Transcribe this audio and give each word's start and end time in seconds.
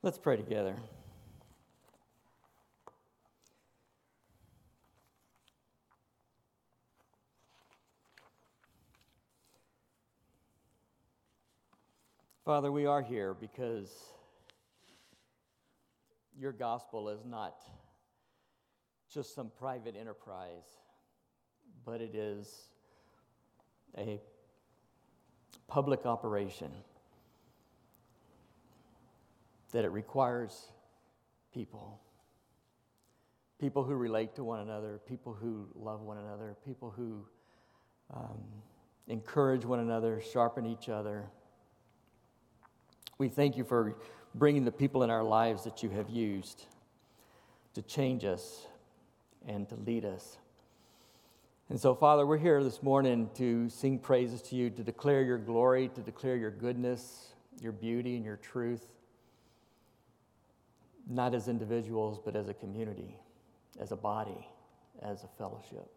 Let's 0.00 0.16
pray 0.16 0.36
together. 0.36 0.76
Father, 12.44 12.70
we 12.70 12.86
are 12.86 13.02
here 13.02 13.34
because 13.34 13.92
your 16.38 16.52
gospel 16.52 17.08
is 17.08 17.24
not 17.26 17.56
just 19.12 19.34
some 19.34 19.50
private 19.58 19.96
enterprise, 19.98 20.62
but 21.84 22.00
it 22.00 22.14
is 22.14 22.68
a 23.96 24.20
public 25.66 26.06
operation 26.06 26.70
that 29.72 29.84
it 29.84 29.92
requires 29.92 30.72
people. 31.52 32.00
People 33.60 33.84
who 33.84 33.94
relate 33.94 34.34
to 34.36 34.44
one 34.44 34.60
another, 34.60 35.00
people 35.06 35.34
who 35.34 35.66
love 35.74 36.00
one 36.00 36.18
another, 36.18 36.56
people 36.64 36.92
who 36.96 37.24
um, 38.14 38.38
encourage 39.08 39.64
one 39.64 39.80
another, 39.80 40.20
sharpen 40.32 40.64
each 40.64 40.88
other. 40.88 41.26
We 43.18 43.28
thank 43.28 43.56
you 43.56 43.64
for 43.64 43.96
bringing 44.34 44.64
the 44.64 44.72
people 44.72 45.02
in 45.02 45.10
our 45.10 45.24
lives 45.24 45.64
that 45.64 45.82
you 45.82 45.90
have 45.90 46.08
used 46.08 46.64
to 47.74 47.82
change 47.82 48.24
us 48.24 48.66
and 49.46 49.68
to 49.68 49.74
lead 49.74 50.04
us. 50.04 50.38
And 51.68 51.78
so, 51.78 51.94
Father, 51.94 52.26
we're 52.26 52.38
here 52.38 52.62
this 52.64 52.82
morning 52.82 53.28
to 53.34 53.68
sing 53.68 53.98
praises 53.98 54.40
to 54.42 54.56
you, 54.56 54.70
to 54.70 54.82
declare 54.82 55.22
your 55.22 55.36
glory, 55.36 55.90
to 55.94 56.00
declare 56.00 56.36
your 56.36 56.50
goodness, 56.50 57.34
your 57.60 57.72
beauty, 57.72 58.16
and 58.16 58.24
your 58.24 58.36
truth 58.36 58.86
not 61.08 61.34
as 61.34 61.48
individuals, 61.48 62.20
but 62.22 62.36
as 62.36 62.48
a 62.48 62.54
community, 62.54 63.16
as 63.80 63.92
a 63.92 63.96
body, 63.96 64.46
as 65.02 65.24
a 65.24 65.28
fellowship. 65.38 65.90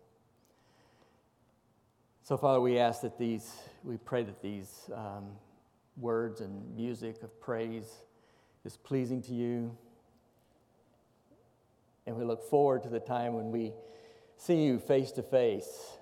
So, 2.23 2.37
Father, 2.37 2.61
we 2.61 2.77
ask 2.77 3.01
that 3.01 3.17
these, 3.17 3.51
we 3.83 3.97
pray 3.97 4.23
that 4.23 4.41
these 4.41 4.89
um, 4.95 5.25
words 5.97 6.39
and 6.39 6.75
music 6.75 7.23
of 7.23 7.41
praise 7.41 7.89
is 8.63 8.77
pleasing 8.77 9.21
to 9.23 9.33
you. 9.33 9.75
And 12.05 12.15
we 12.15 12.23
look 12.23 12.49
forward 12.49 12.83
to 12.83 12.89
the 12.89 12.99
time 12.99 13.33
when 13.33 13.51
we 13.51 13.73
see 14.37 14.63
you 14.63 14.79
face 14.79 15.11
to 15.13 15.23
face 15.23 15.97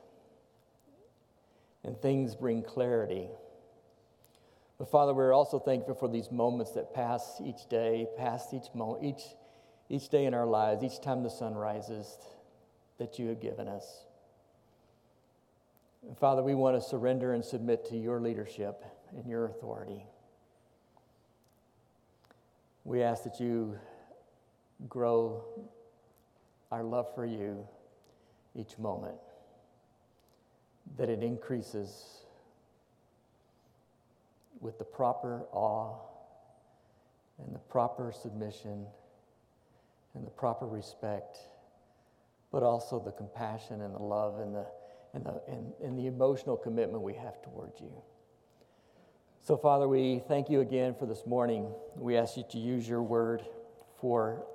and 1.84 2.00
things 2.02 2.36
bring 2.36 2.62
clarity. 2.62 3.28
But 4.80 4.90
Father, 4.90 5.14
we're 5.14 5.34
also 5.34 5.60
thankful 5.60 5.94
for 5.94 6.08
these 6.08 6.32
moments 6.32 6.72
that 6.72 6.94
pass 6.94 7.42
each 7.44 7.68
day, 7.70 8.08
pass 8.18 8.54
each 8.54 8.74
moment, 8.74 9.04
each, 9.04 9.24
each 9.90 10.08
day 10.08 10.26
in 10.26 10.34
our 10.34 10.46
lives, 10.46 10.84
each 10.84 11.02
time 11.02 11.22
the 11.22 11.30
sun 11.30 11.54
rises 11.54 12.18
that 12.98 13.20
you 13.20 13.28
have 13.28 13.42
given 13.42 13.68
us. 13.68 14.06
And 16.08 16.18
Father, 16.18 16.42
we 16.42 16.56
want 16.56 16.82
to 16.82 16.90
surrender 16.90 17.34
and 17.34 17.44
submit 17.44 17.86
to 17.90 17.98
your 17.98 18.22
leadership 18.22 18.86
and 19.12 19.28
your 19.28 19.46
authority. 19.48 20.06
We 22.86 23.04
ask 23.04 23.24
that 23.26 23.42
you 23.42 23.78
grow 24.88 25.44
our 26.72 26.84
love 26.84 27.14
for 27.16 27.26
you 27.26 27.68
each 28.56 28.78
moment, 28.78 29.18
that 30.98 31.10
it 31.10 31.22
increases 31.22 32.24
with 34.62 34.78
the 34.78 34.84
proper 34.84 35.46
awe 35.52 35.96
and 37.44 37.54
the 37.54 37.60
proper 37.60 38.12
submission 38.12 38.86
and 40.16 40.26
the 40.26 40.32
proper 40.32 40.68
respect, 40.68 41.38
but 42.52 42.64
also 42.64 43.00
the 43.00 43.12
compassion 43.12 43.82
and 43.82 43.94
the 43.94 44.02
love 44.02 44.40
and 44.40 44.54
the, 44.54 44.66
and 45.14 45.24
the, 45.26 45.42
and, 45.48 45.74
and 45.84 45.98
the 45.98 46.08
emotional 46.08 46.58
commitment 46.58 47.02
we 47.02 47.14
have 47.14 47.42
towards 47.42 47.80
you. 47.80 47.92
So, 49.42 49.58
Father, 49.58 49.88
we 49.88 50.22
thank 50.28 50.50
you 50.50 50.62
again 50.62 50.94
for 50.94 51.06
this 51.06 51.26
morning. 51.26 51.72
We 51.96 52.18
ask 52.18 52.38
you 52.38 52.44
to 52.52 52.60
use 52.60 52.88
your 52.88 53.02
word 53.02 53.44
for 54.00 54.46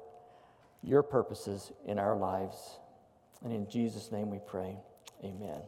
your 0.83 1.03
purposes 1.03 1.73
in 1.87 1.99
our 1.99 2.17
lives. 2.17 2.79
And 3.43 3.53
in 3.53 3.69
Jesus' 3.69 4.13
name 4.13 4.31
we 4.31 4.39
pray. 4.47 4.77
Amen. 5.25 5.63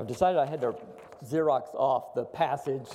I've 0.00 0.06
decided 0.06 0.38
I 0.38 0.46
had 0.46 0.62
to 0.62 0.74
Xerox 1.22 1.74
off 1.74 2.14
the 2.14 2.24
passage 2.24 2.88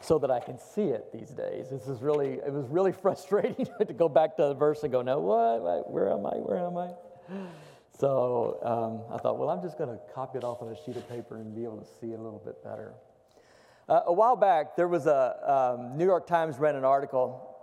so 0.00 0.18
that 0.18 0.28
I 0.28 0.40
can 0.40 0.58
see 0.58 0.86
it 0.86 1.12
these 1.12 1.30
days. 1.30 1.70
This 1.70 1.86
is 1.86 2.02
really, 2.02 2.40
it 2.44 2.52
was 2.52 2.66
really 2.66 2.90
frustrating 3.02 3.68
to 3.78 3.92
go 3.92 4.08
back 4.08 4.36
to 4.38 4.42
the 4.42 4.54
verse 4.54 4.82
and 4.82 4.90
go, 4.90 5.00
no, 5.00 5.20
what? 5.20 5.88
Where 5.88 6.10
am 6.10 6.26
I? 6.26 6.34
Where 6.34 6.58
am 6.58 6.76
I? 6.76 6.90
So 7.96 8.58
um, 8.64 9.14
I 9.14 9.18
thought, 9.18 9.38
well, 9.38 9.50
I'm 9.50 9.62
just 9.62 9.78
going 9.78 9.90
to 9.90 10.00
copy 10.12 10.38
it 10.38 10.42
off 10.42 10.60
on 10.60 10.68
a 10.68 10.84
sheet 10.84 10.96
of 10.96 11.08
paper 11.08 11.36
and 11.36 11.54
be 11.54 11.62
able 11.62 11.78
to 11.78 11.86
see 12.00 12.08
it 12.08 12.18
a 12.18 12.22
little 12.22 12.42
bit 12.44 12.64
better. 12.64 12.92
Uh, 13.88 14.00
a 14.06 14.12
while 14.12 14.34
back, 14.34 14.74
there 14.74 14.88
was 14.88 15.06
a 15.06 15.76
um, 15.78 15.96
New 15.96 16.06
York 16.06 16.26
Times 16.26 16.58
ran 16.58 16.74
an 16.74 16.84
article 16.84 17.54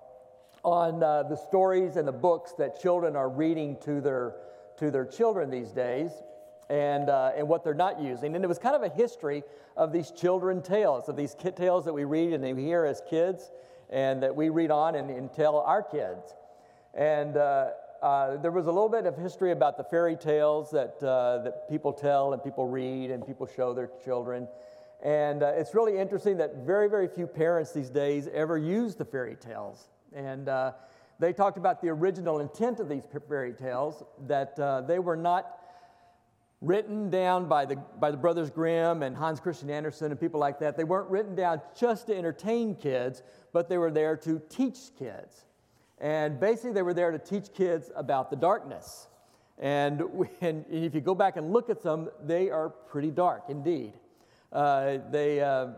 on 0.63 1.03
uh, 1.03 1.23
the 1.23 1.35
stories 1.35 1.97
and 1.97 2.07
the 2.07 2.13
books 2.13 2.53
that 2.57 2.79
children 2.81 3.17
are 3.17 3.29
reading 3.29 3.75
to 3.83 3.99
their 3.99 4.35
to 4.77 4.89
their 4.89 5.05
children 5.05 5.49
these 5.49 5.71
days 5.71 6.11
and, 6.69 7.09
uh, 7.09 7.31
and 7.35 7.47
what 7.47 7.63
they're 7.63 7.73
not 7.73 8.01
using. 8.01 8.35
And 8.35 8.43
it 8.43 8.47
was 8.47 8.59
kind 8.59 8.75
of 8.75 8.83
a 8.83 8.89
history 8.89 9.43
of 9.77 9.91
these 9.91 10.11
children 10.11 10.61
tales, 10.61 11.09
of 11.09 11.15
these 11.15 11.35
kid 11.37 11.55
tales 11.55 11.85
that 11.85 11.93
we 11.93 12.03
read 12.03 12.33
and 12.33 12.55
we 12.55 12.63
hear 12.63 12.85
as 12.85 13.01
kids 13.09 13.51
and 13.89 14.23
that 14.23 14.35
we 14.35 14.49
read 14.49 14.71
on 14.71 14.95
and, 14.95 15.09
and 15.09 15.31
tell 15.31 15.59
our 15.59 15.83
kids. 15.83 16.33
And 16.93 17.37
uh, 17.37 17.71
uh, 18.01 18.37
there 18.37 18.51
was 18.51 18.65
a 18.65 18.71
little 18.71 18.89
bit 18.89 19.05
of 19.05 19.17
history 19.17 19.51
about 19.51 19.77
the 19.77 19.83
fairy 19.83 20.15
tales 20.15 20.71
that, 20.71 21.01
uh, 21.03 21.43
that 21.43 21.69
people 21.69 21.93
tell 21.93 22.33
and 22.33 22.43
people 22.43 22.67
read 22.67 23.11
and 23.11 23.25
people 23.25 23.47
show 23.47 23.73
their 23.73 23.89
children. 24.03 24.47
And 25.03 25.43
uh, 25.43 25.53
it's 25.55 25.75
really 25.75 25.97
interesting 25.99 26.37
that 26.37 26.57
very, 26.65 26.89
very 26.89 27.07
few 27.07 27.27
parents 27.27 27.71
these 27.73 27.89
days 27.89 28.27
ever 28.33 28.57
use 28.57 28.95
the 28.95 29.05
fairy 29.05 29.35
tales. 29.35 29.89
And 30.13 30.49
uh, 30.49 30.71
they 31.19 31.31
talked 31.31 31.57
about 31.57 31.81
the 31.81 31.89
original 31.89 32.39
intent 32.39 32.79
of 32.79 32.89
these 32.89 33.03
fairy 33.27 33.53
tales, 33.53 34.03
that 34.27 34.55
they 34.87 34.99
were 34.99 35.15
not 35.15 35.59
written 36.61 37.09
down 37.09 37.47
by 37.47 37.65
the, 37.65 37.75
by 37.99 38.11
the 38.11 38.17
Brothers 38.17 38.49
Grimm 38.49 39.03
and 39.03 39.15
Hans 39.15 39.39
Christian 39.39 39.69
Andersen 39.69 40.11
and 40.11 40.19
people 40.19 40.39
like 40.39 40.59
that. 40.59 40.77
They 40.77 40.83
weren't 40.83 41.09
written 41.09 41.35
down 41.35 41.61
just 41.77 42.07
to 42.07 42.17
entertain 42.17 42.75
kids, 42.75 43.23
but 43.53 43.69
they 43.69 43.77
were 43.77 43.91
there 43.91 44.17
to 44.17 44.41
teach 44.49 44.77
kids. 44.97 45.45
And 45.99 46.39
basically, 46.39 46.73
they 46.73 46.81
were 46.81 46.93
there 46.93 47.11
to 47.11 47.19
teach 47.19 47.53
kids 47.53 47.91
about 47.95 48.29
the 48.29 48.35
darkness. 48.35 49.07
And, 49.57 50.01
when, 50.39 50.65
if 50.69 50.95
you 50.95 51.01
go 51.01 51.15
back 51.15 51.37
and 51.37 51.51
look 51.51 51.69
at 51.69 51.81
them, 51.81 52.09
they 52.23 52.49
are 52.49 52.69
pretty 52.69 53.11
dark 53.11 53.45
indeed. 53.49 53.93
Uh, 54.51 54.97
they, 55.11 55.41
uh, 55.41 55.69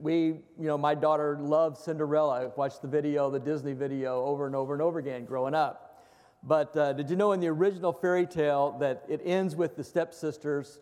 we, 0.00 0.16
you 0.16 0.42
know, 0.58 0.78
my 0.78 0.94
daughter 0.94 1.36
loved 1.40 1.76
Cinderella. 1.76 2.42
I 2.42 2.46
watched 2.46 2.82
the 2.82 2.88
video, 2.88 3.30
the 3.30 3.40
Disney 3.40 3.72
video, 3.72 4.24
over 4.24 4.46
and 4.46 4.54
over 4.54 4.72
and 4.72 4.82
over 4.82 4.98
again 4.98 5.24
growing 5.24 5.54
up. 5.54 5.87
But 6.42 6.76
uh, 6.76 6.92
did 6.92 7.10
you 7.10 7.16
know 7.16 7.32
in 7.32 7.40
the 7.40 7.48
original 7.48 7.92
fairy 7.92 8.26
tale 8.26 8.76
that 8.80 9.04
it 9.08 9.20
ends 9.24 9.56
with 9.56 9.76
the 9.76 9.84
stepsisters, 9.84 10.78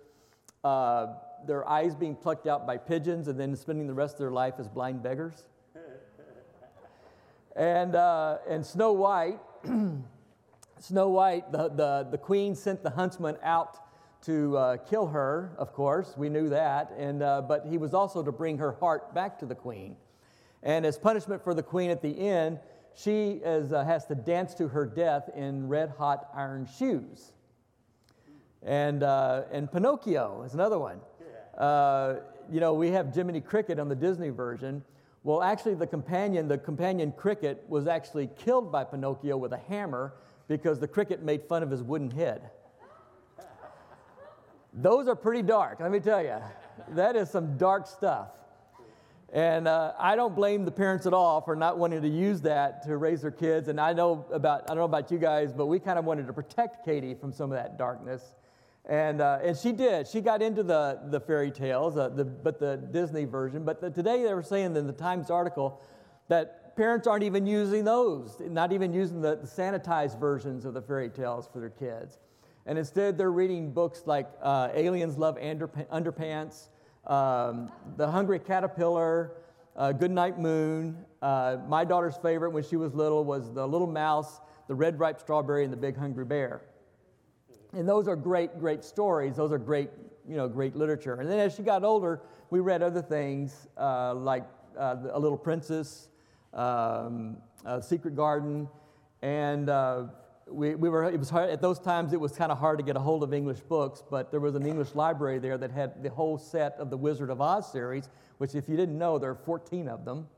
uh, 0.62 1.14
their 1.46 1.68
eyes 1.68 1.94
being 1.94 2.14
plucked 2.14 2.46
out 2.46 2.66
by 2.66 2.76
pigeons 2.76 3.28
and 3.28 3.38
then 3.38 3.56
spending 3.56 3.86
the 3.86 3.94
rest 3.94 4.14
of 4.14 4.20
their 4.20 4.30
life 4.30 4.54
as 4.58 4.68
blind 4.68 5.02
beggars? 5.02 5.46
and, 7.56 7.94
uh, 7.94 8.38
and 8.48 8.64
Snow 8.64 8.92
White, 8.92 9.40
Snow 10.78 11.08
White, 11.08 11.50
the, 11.52 11.68
the, 11.68 12.08
the 12.10 12.18
queen 12.18 12.54
sent 12.54 12.82
the 12.82 12.90
huntsman 12.90 13.36
out 13.42 13.78
to 14.22 14.56
uh, 14.56 14.76
kill 14.78 15.06
her, 15.06 15.52
of 15.56 15.72
course, 15.72 16.14
we 16.16 16.28
knew 16.28 16.48
that, 16.48 16.92
and, 16.98 17.22
uh, 17.22 17.40
but 17.42 17.64
he 17.66 17.78
was 17.78 17.94
also 17.94 18.22
to 18.22 18.32
bring 18.32 18.58
her 18.58 18.72
heart 18.72 19.14
back 19.14 19.38
to 19.38 19.46
the 19.46 19.54
queen. 19.54 19.96
And 20.62 20.84
as 20.84 20.98
punishment 20.98 21.44
for 21.44 21.54
the 21.54 21.62
queen 21.62 21.90
at 21.90 22.02
the 22.02 22.18
end, 22.18 22.58
she 22.96 23.40
is, 23.44 23.72
uh, 23.72 23.84
has 23.84 24.06
to 24.06 24.14
dance 24.14 24.54
to 24.54 24.68
her 24.68 24.86
death 24.86 25.28
in 25.36 25.68
red 25.68 25.92
hot 25.98 26.28
iron 26.34 26.66
shoes. 26.78 27.32
And, 28.62 29.02
uh, 29.02 29.42
and 29.52 29.70
Pinocchio 29.70 30.42
is 30.44 30.54
another 30.54 30.78
one. 30.78 31.00
Uh, 31.56 32.16
you 32.50 32.58
know, 32.60 32.74
we 32.74 32.90
have 32.90 33.14
Jiminy 33.14 33.40
Cricket 33.40 33.78
on 33.78 33.88
the 33.88 33.94
Disney 33.94 34.30
version. 34.30 34.82
Well, 35.24 35.42
actually, 35.42 35.74
the 35.74 35.86
companion, 35.86 36.48
the 36.48 36.58
companion 36.58 37.12
cricket, 37.12 37.64
was 37.68 37.86
actually 37.86 38.30
killed 38.38 38.72
by 38.72 38.84
Pinocchio 38.84 39.36
with 39.36 39.52
a 39.52 39.58
hammer 39.68 40.14
because 40.48 40.78
the 40.78 40.88
cricket 40.88 41.22
made 41.22 41.42
fun 41.42 41.62
of 41.62 41.70
his 41.70 41.82
wooden 41.82 42.10
head. 42.10 42.50
Those 44.72 45.08
are 45.08 45.16
pretty 45.16 45.42
dark, 45.42 45.80
let 45.80 45.90
me 45.90 46.00
tell 46.00 46.22
you. 46.22 46.36
That 46.90 47.16
is 47.16 47.30
some 47.30 47.56
dark 47.56 47.86
stuff. 47.86 48.28
And 49.32 49.66
uh, 49.66 49.92
I 49.98 50.14
don't 50.14 50.34
blame 50.36 50.64
the 50.64 50.70
parents 50.70 51.04
at 51.04 51.12
all 51.12 51.40
for 51.40 51.56
not 51.56 51.78
wanting 51.78 52.00
to 52.02 52.08
use 52.08 52.40
that 52.42 52.82
to 52.84 52.96
raise 52.96 53.22
their 53.22 53.32
kids. 53.32 53.68
And 53.68 53.80
I 53.80 53.92
know 53.92 54.24
about, 54.32 54.62
I 54.62 54.66
don't 54.68 54.78
know 54.78 54.84
about 54.84 55.10
you 55.10 55.18
guys, 55.18 55.52
but 55.52 55.66
we 55.66 55.78
kind 55.80 55.98
of 55.98 56.04
wanted 56.04 56.26
to 56.28 56.32
protect 56.32 56.84
Katie 56.84 57.14
from 57.14 57.32
some 57.32 57.50
of 57.50 57.58
that 57.58 57.76
darkness. 57.76 58.22
And, 58.88 59.20
uh, 59.20 59.40
and 59.42 59.56
she 59.56 59.72
did. 59.72 60.06
She 60.06 60.20
got 60.20 60.42
into 60.42 60.62
the, 60.62 61.00
the 61.10 61.18
fairy 61.18 61.50
tales, 61.50 61.96
uh, 61.96 62.08
the, 62.08 62.24
but 62.24 62.60
the 62.60 62.76
Disney 62.76 63.24
version. 63.24 63.64
But 63.64 63.80
the, 63.80 63.90
today 63.90 64.22
they 64.22 64.32
were 64.32 64.44
saying 64.44 64.76
in 64.76 64.86
the 64.86 64.92
Times 64.92 65.28
article 65.28 65.82
that 66.28 66.76
parents 66.76 67.08
aren't 67.08 67.24
even 67.24 67.46
using 67.46 67.84
those, 67.84 68.40
not 68.40 68.72
even 68.72 68.92
using 68.92 69.20
the, 69.20 69.36
the 69.36 69.46
sanitized 69.46 70.20
versions 70.20 70.64
of 70.64 70.72
the 70.72 70.82
fairy 70.82 71.08
tales 71.08 71.48
for 71.52 71.58
their 71.58 71.70
kids. 71.70 72.18
And 72.64 72.78
instead, 72.78 73.16
they're 73.18 73.32
reading 73.32 73.72
books 73.72 74.02
like 74.06 74.28
uh, 74.42 74.68
Aliens 74.72 75.16
Love 75.16 75.36
Underpants, 75.38 76.68
um, 77.06 77.70
The 77.96 78.10
Hungry 78.10 78.38
Caterpillar, 78.38 79.32
uh, 79.76 79.92
Goodnight 79.92 80.38
Moon. 80.38 80.96
Uh, 81.22 81.58
my 81.68 81.84
daughter's 81.84 82.16
favorite 82.16 82.50
when 82.50 82.62
she 82.62 82.76
was 82.76 82.94
little 82.94 83.24
was 83.24 83.52
The 83.52 83.66
Little 83.66 83.86
Mouse, 83.86 84.40
The 84.68 84.74
Red 84.74 84.98
Ripe 84.98 85.20
Strawberry, 85.20 85.64
and 85.64 85.72
The 85.72 85.76
Big 85.76 85.96
Hungry 85.96 86.24
Bear. 86.24 86.62
And 87.72 87.88
those 87.88 88.08
are 88.08 88.16
great, 88.16 88.58
great 88.58 88.84
stories. 88.84 89.36
Those 89.36 89.52
are 89.52 89.58
great, 89.58 89.90
you 90.28 90.36
know, 90.36 90.48
great 90.48 90.76
literature. 90.76 91.14
And 91.14 91.30
then 91.30 91.38
as 91.38 91.54
she 91.54 91.62
got 91.62 91.84
older, 91.84 92.20
we 92.50 92.60
read 92.60 92.82
other 92.82 93.02
things 93.02 93.68
uh, 93.76 94.14
like 94.14 94.44
uh, 94.78 94.96
A 95.12 95.18
Little 95.18 95.38
Princess, 95.38 96.08
um, 96.54 97.36
Secret 97.80 98.14
Garden, 98.14 98.68
and 99.22 99.68
uh, 99.68 100.04
we, 100.48 100.74
we 100.74 100.88
were, 100.88 101.04
it 101.04 101.18
was 101.18 101.30
hard, 101.30 101.50
at 101.50 101.60
those 101.60 101.78
times 101.78 102.12
it 102.12 102.20
was 102.20 102.32
kind 102.32 102.52
of 102.52 102.58
hard 102.58 102.78
to 102.78 102.84
get 102.84 102.96
a 102.96 103.00
hold 103.00 103.22
of 103.22 103.34
English 103.34 103.60
books, 103.60 104.02
but 104.08 104.30
there 104.30 104.40
was 104.40 104.54
an 104.54 104.64
English 104.64 104.94
library 104.94 105.38
there 105.38 105.58
that 105.58 105.72
had 105.72 106.02
the 106.02 106.10
whole 106.10 106.38
set 106.38 106.76
of 106.78 106.88
the 106.88 106.96
Wizard 106.96 107.30
of 107.30 107.40
Oz 107.40 107.70
series, 107.70 108.08
which, 108.38 108.54
if 108.54 108.68
you 108.68 108.76
didn't 108.76 108.96
know, 108.96 109.18
there 109.18 109.30
are 109.30 109.34
14 109.44 109.88
of 109.88 110.04
them. 110.04 110.28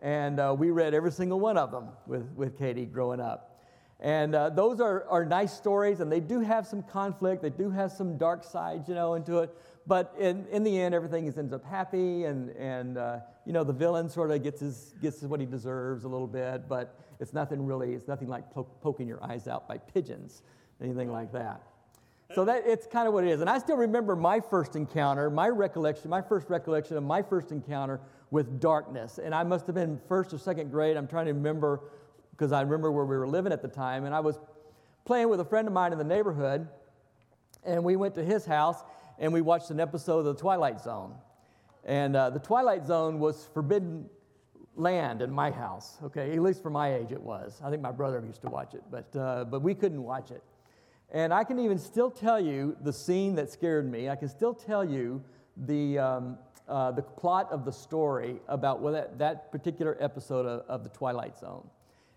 And 0.00 0.38
uh, 0.38 0.54
we 0.56 0.70
read 0.70 0.94
every 0.94 1.10
single 1.10 1.40
one 1.40 1.58
of 1.58 1.72
them 1.72 1.88
with, 2.06 2.30
with 2.36 2.56
Katie 2.56 2.86
growing 2.86 3.20
up. 3.20 3.60
And 4.00 4.36
uh, 4.36 4.50
those 4.50 4.80
are, 4.80 5.04
are 5.08 5.24
nice 5.24 5.52
stories, 5.52 5.98
and 5.98 6.12
they 6.12 6.20
do 6.20 6.38
have 6.38 6.64
some 6.64 6.84
conflict. 6.84 7.42
They 7.42 7.50
do 7.50 7.68
have 7.70 7.90
some 7.90 8.16
dark 8.16 8.44
sides, 8.44 8.88
you 8.88 8.94
know, 8.94 9.14
into 9.14 9.38
it. 9.38 9.52
But 9.88 10.14
in, 10.20 10.46
in 10.52 10.62
the 10.62 10.80
end, 10.80 10.94
everything 10.94 11.26
ends 11.26 11.52
up 11.52 11.64
happy, 11.64 12.24
and, 12.24 12.50
and 12.50 12.96
uh, 12.96 13.18
you 13.48 13.54
know, 13.54 13.64
the 13.64 13.72
villain 13.72 14.10
sort 14.10 14.30
of 14.30 14.42
gets, 14.42 14.60
his, 14.60 14.94
gets 15.00 15.22
what 15.22 15.40
he 15.40 15.46
deserves 15.46 16.04
a 16.04 16.08
little 16.08 16.26
bit, 16.26 16.68
but 16.68 17.00
it's 17.18 17.32
nothing 17.32 17.64
really, 17.64 17.94
it's 17.94 18.06
nothing 18.06 18.28
like 18.28 18.52
po- 18.52 18.68
poking 18.82 19.08
your 19.08 19.24
eyes 19.24 19.48
out 19.48 19.66
by 19.66 19.78
pigeons, 19.78 20.42
anything 20.82 21.10
like 21.10 21.32
that. 21.32 21.62
So 22.34 22.44
that 22.44 22.64
it's 22.66 22.86
kind 22.86 23.08
of 23.08 23.14
what 23.14 23.24
it 23.24 23.30
is. 23.30 23.40
And 23.40 23.48
I 23.48 23.56
still 23.56 23.78
remember 23.78 24.14
my 24.14 24.38
first 24.38 24.76
encounter, 24.76 25.30
my 25.30 25.48
recollection, 25.48 26.10
my 26.10 26.20
first 26.20 26.50
recollection 26.50 26.98
of 26.98 27.04
my 27.04 27.22
first 27.22 27.50
encounter 27.50 28.00
with 28.30 28.60
darkness. 28.60 29.18
And 29.18 29.34
I 29.34 29.44
must 29.44 29.64
have 29.64 29.74
been 29.74 29.98
first 30.08 30.34
or 30.34 30.38
second 30.38 30.70
grade. 30.70 30.98
I'm 30.98 31.08
trying 31.08 31.24
to 31.24 31.32
remember 31.32 31.80
because 32.32 32.52
I 32.52 32.60
remember 32.60 32.92
where 32.92 33.06
we 33.06 33.16
were 33.16 33.26
living 33.26 33.50
at 33.50 33.62
the 33.62 33.68
time. 33.68 34.04
And 34.04 34.14
I 34.14 34.20
was 34.20 34.38
playing 35.06 35.30
with 35.30 35.40
a 35.40 35.44
friend 35.46 35.66
of 35.66 35.72
mine 35.72 35.92
in 35.92 35.96
the 35.96 36.04
neighborhood, 36.04 36.68
and 37.64 37.82
we 37.82 37.96
went 37.96 38.14
to 38.16 38.22
his 38.22 38.44
house 38.44 38.82
and 39.18 39.32
we 39.32 39.40
watched 39.40 39.70
an 39.70 39.80
episode 39.80 40.18
of 40.18 40.26
The 40.26 40.34
Twilight 40.34 40.82
Zone. 40.82 41.14
And 41.88 42.16
uh, 42.16 42.28
The 42.28 42.38
Twilight 42.38 42.84
Zone 42.84 43.18
was 43.18 43.48
forbidden 43.54 44.10
land 44.76 45.22
in 45.22 45.30
my 45.30 45.50
house, 45.50 45.96
okay? 46.04 46.32
At 46.32 46.42
least 46.42 46.62
for 46.62 46.68
my 46.68 46.94
age, 46.94 47.12
it 47.12 47.20
was. 47.20 47.62
I 47.64 47.70
think 47.70 47.80
my 47.80 47.90
brother 47.90 48.22
used 48.24 48.42
to 48.42 48.48
watch 48.48 48.74
it, 48.74 48.82
but, 48.90 49.16
uh, 49.16 49.44
but 49.44 49.62
we 49.62 49.74
couldn't 49.74 50.02
watch 50.02 50.30
it. 50.30 50.44
And 51.10 51.32
I 51.32 51.44
can 51.44 51.58
even 51.58 51.78
still 51.78 52.10
tell 52.10 52.38
you 52.38 52.76
the 52.82 52.92
scene 52.92 53.34
that 53.36 53.50
scared 53.50 53.90
me. 53.90 54.10
I 54.10 54.16
can 54.16 54.28
still 54.28 54.52
tell 54.52 54.84
you 54.84 55.24
the, 55.56 55.98
um, 55.98 56.38
uh, 56.68 56.92
the 56.92 57.00
plot 57.00 57.50
of 57.50 57.64
the 57.64 57.72
story 57.72 58.36
about 58.48 58.80
what 58.80 58.90
that, 58.90 59.18
that 59.18 59.50
particular 59.50 59.96
episode 59.98 60.44
of, 60.44 60.66
of 60.68 60.84
The 60.84 60.90
Twilight 60.90 61.38
Zone. 61.38 61.66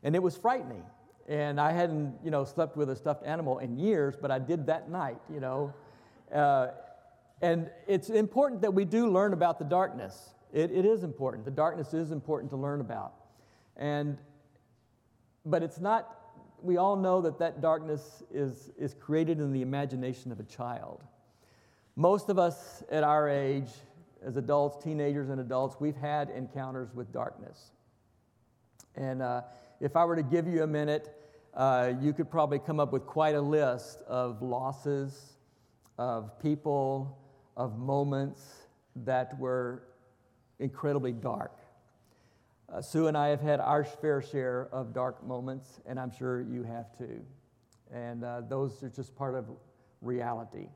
And 0.04 0.18
it 0.18 0.22
was 0.22 0.36
frightening. 0.36 0.84
And 1.30 1.62
I 1.62 1.72
hadn't, 1.72 2.16
you 2.26 2.30
know, 2.30 2.44
slept 2.44 2.76
with 2.76 2.90
a 2.90 2.96
stuffed 2.98 3.26
animal 3.26 3.60
in 3.60 3.80
years, 3.80 4.18
but 4.22 4.32
I 4.32 4.40
did 4.40 4.66
that 4.66 4.92
night, 4.92 5.22
you 5.34 5.40
know. 5.40 5.74
Uh, 6.30 6.72
and 7.42 7.70
it's 7.88 8.10
important 8.10 8.62
that 8.62 8.74
we 8.74 8.86
do 8.86 9.10
learn 9.10 9.34
about 9.34 9.58
the 9.58 9.66
darkness. 9.66 10.34
It, 10.54 10.72
it 10.72 10.86
is 10.86 11.04
important. 11.04 11.46
The 11.46 11.52
darkness 11.52 11.94
is 11.94 12.12
important 12.12 12.52
to 12.52 12.58
learn 12.58 12.82
about. 12.82 13.14
And, 13.78 14.18
but 15.46 15.64
it's 15.64 15.80
not, 15.80 16.18
we 16.62 16.78
all 16.78 16.96
know 16.96 17.22
that 17.22 17.40
that 17.40 17.62
darkness 17.62 18.22
is, 18.32 18.70
is 18.78 18.94
created 18.94 19.40
in 19.40 19.54
the 19.54 19.62
imagination 19.62 20.32
of 20.32 20.40
a 20.40 20.44
child. 20.44 21.04
Most 21.96 22.30
of 22.30 22.38
us 22.38 22.84
at 22.92 23.04
our 23.04 23.28
age, 23.28 23.70
as 24.26 24.38
adults, 24.38 24.84
teenagers, 24.84 25.30
and 25.30 25.42
adults, 25.42 25.78
we've 25.80 25.96
had 25.96 26.30
encounters 26.30 26.94
with 26.94 27.12
darkness. 27.12 27.72
And 28.96 29.22
uh, 29.22 29.42
if 29.80 29.96
I 29.96 30.06
were 30.06 30.16
to 30.16 30.24
give 30.24 30.48
you 30.48 30.64
a 30.64 30.68
minute, 30.68 31.16
uh, 31.54 31.94
you 32.00 32.14
could 32.14 32.30
probably 32.30 32.60
come 32.60 32.80
up 32.80 32.94
with 32.94 33.06
quite 33.06 33.36
a 33.36 33.42
list 33.42 34.00
of 34.08 34.42
losses, 34.42 35.38
of 35.98 36.40
people, 36.40 37.18
of 37.58 37.78
moments 37.78 38.68
that 38.96 39.38
were 39.40 39.84
incredibly 40.60 41.12
dark. 41.12 41.58
Uh, 42.72 42.82
Sue 42.82 43.08
and 43.08 43.18
I 43.18 43.28
have 43.28 43.42
had 43.42 43.60
our 43.60 43.84
fair 43.84 44.22
share 44.22 44.70
of 44.72 44.94
dark 44.94 45.26
moments, 45.26 45.82
and 45.86 46.00
I'm 46.00 46.12
sure 46.12 46.42
you 46.42 46.64
have 46.64 46.98
too. 46.98 47.22
And 47.94 48.24
uh, 48.24 48.42
those 48.48 48.82
are 48.84 48.90
just 48.90 49.16
part 49.16 49.36
of 49.36 49.46
reality. 50.02 50.68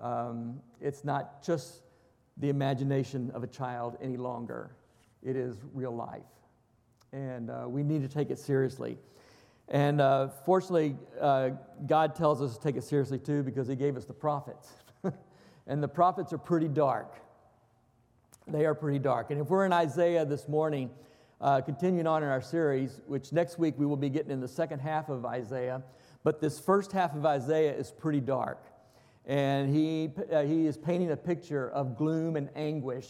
Um, 0.00 0.60
it's 0.80 1.04
not 1.04 1.42
just 1.42 1.82
the 2.36 2.48
imagination 2.48 3.30
of 3.34 3.42
a 3.42 3.46
child 3.46 3.96
any 4.00 4.16
longer, 4.16 4.76
it 5.22 5.36
is 5.36 5.56
real 5.72 5.94
life. 5.94 6.22
And 7.12 7.50
uh, 7.50 7.64
we 7.66 7.82
need 7.82 8.02
to 8.02 8.08
take 8.08 8.30
it 8.30 8.38
seriously. 8.38 8.98
And 9.68 10.00
uh, 10.00 10.28
fortunately, 10.44 10.96
uh, 11.20 11.50
God 11.86 12.14
tells 12.14 12.40
us 12.40 12.56
to 12.56 12.62
take 12.62 12.76
it 12.76 12.84
seriously 12.84 13.18
too 13.18 13.42
because 13.42 13.66
He 13.66 13.74
gave 13.74 13.96
us 13.96 14.04
the 14.04 14.12
prophets. 14.12 14.68
And 15.66 15.82
the 15.82 15.88
prophets 15.88 16.32
are 16.32 16.38
pretty 16.38 16.68
dark. 16.68 17.14
They 18.46 18.64
are 18.64 18.74
pretty 18.74 19.00
dark. 19.00 19.30
And 19.30 19.40
if 19.40 19.48
we're 19.48 19.66
in 19.66 19.72
Isaiah 19.72 20.24
this 20.24 20.48
morning, 20.48 20.90
uh, 21.40 21.60
continuing 21.60 22.06
on 22.06 22.22
in 22.22 22.28
our 22.28 22.40
series, 22.40 23.00
which 23.06 23.32
next 23.32 23.58
week 23.58 23.74
we 23.76 23.86
will 23.86 23.96
be 23.96 24.08
getting 24.08 24.30
in 24.30 24.40
the 24.40 24.48
second 24.48 24.78
half 24.78 25.08
of 25.08 25.24
Isaiah, 25.24 25.82
but 26.22 26.40
this 26.40 26.58
first 26.58 26.92
half 26.92 27.14
of 27.14 27.26
Isaiah 27.26 27.74
is 27.74 27.90
pretty 27.90 28.20
dark. 28.20 28.64
And 29.26 29.74
he, 29.74 30.10
uh, 30.32 30.44
he 30.44 30.66
is 30.66 30.76
painting 30.76 31.10
a 31.10 31.16
picture 31.16 31.70
of 31.70 31.96
gloom 31.96 32.36
and 32.36 32.48
anguish 32.54 33.08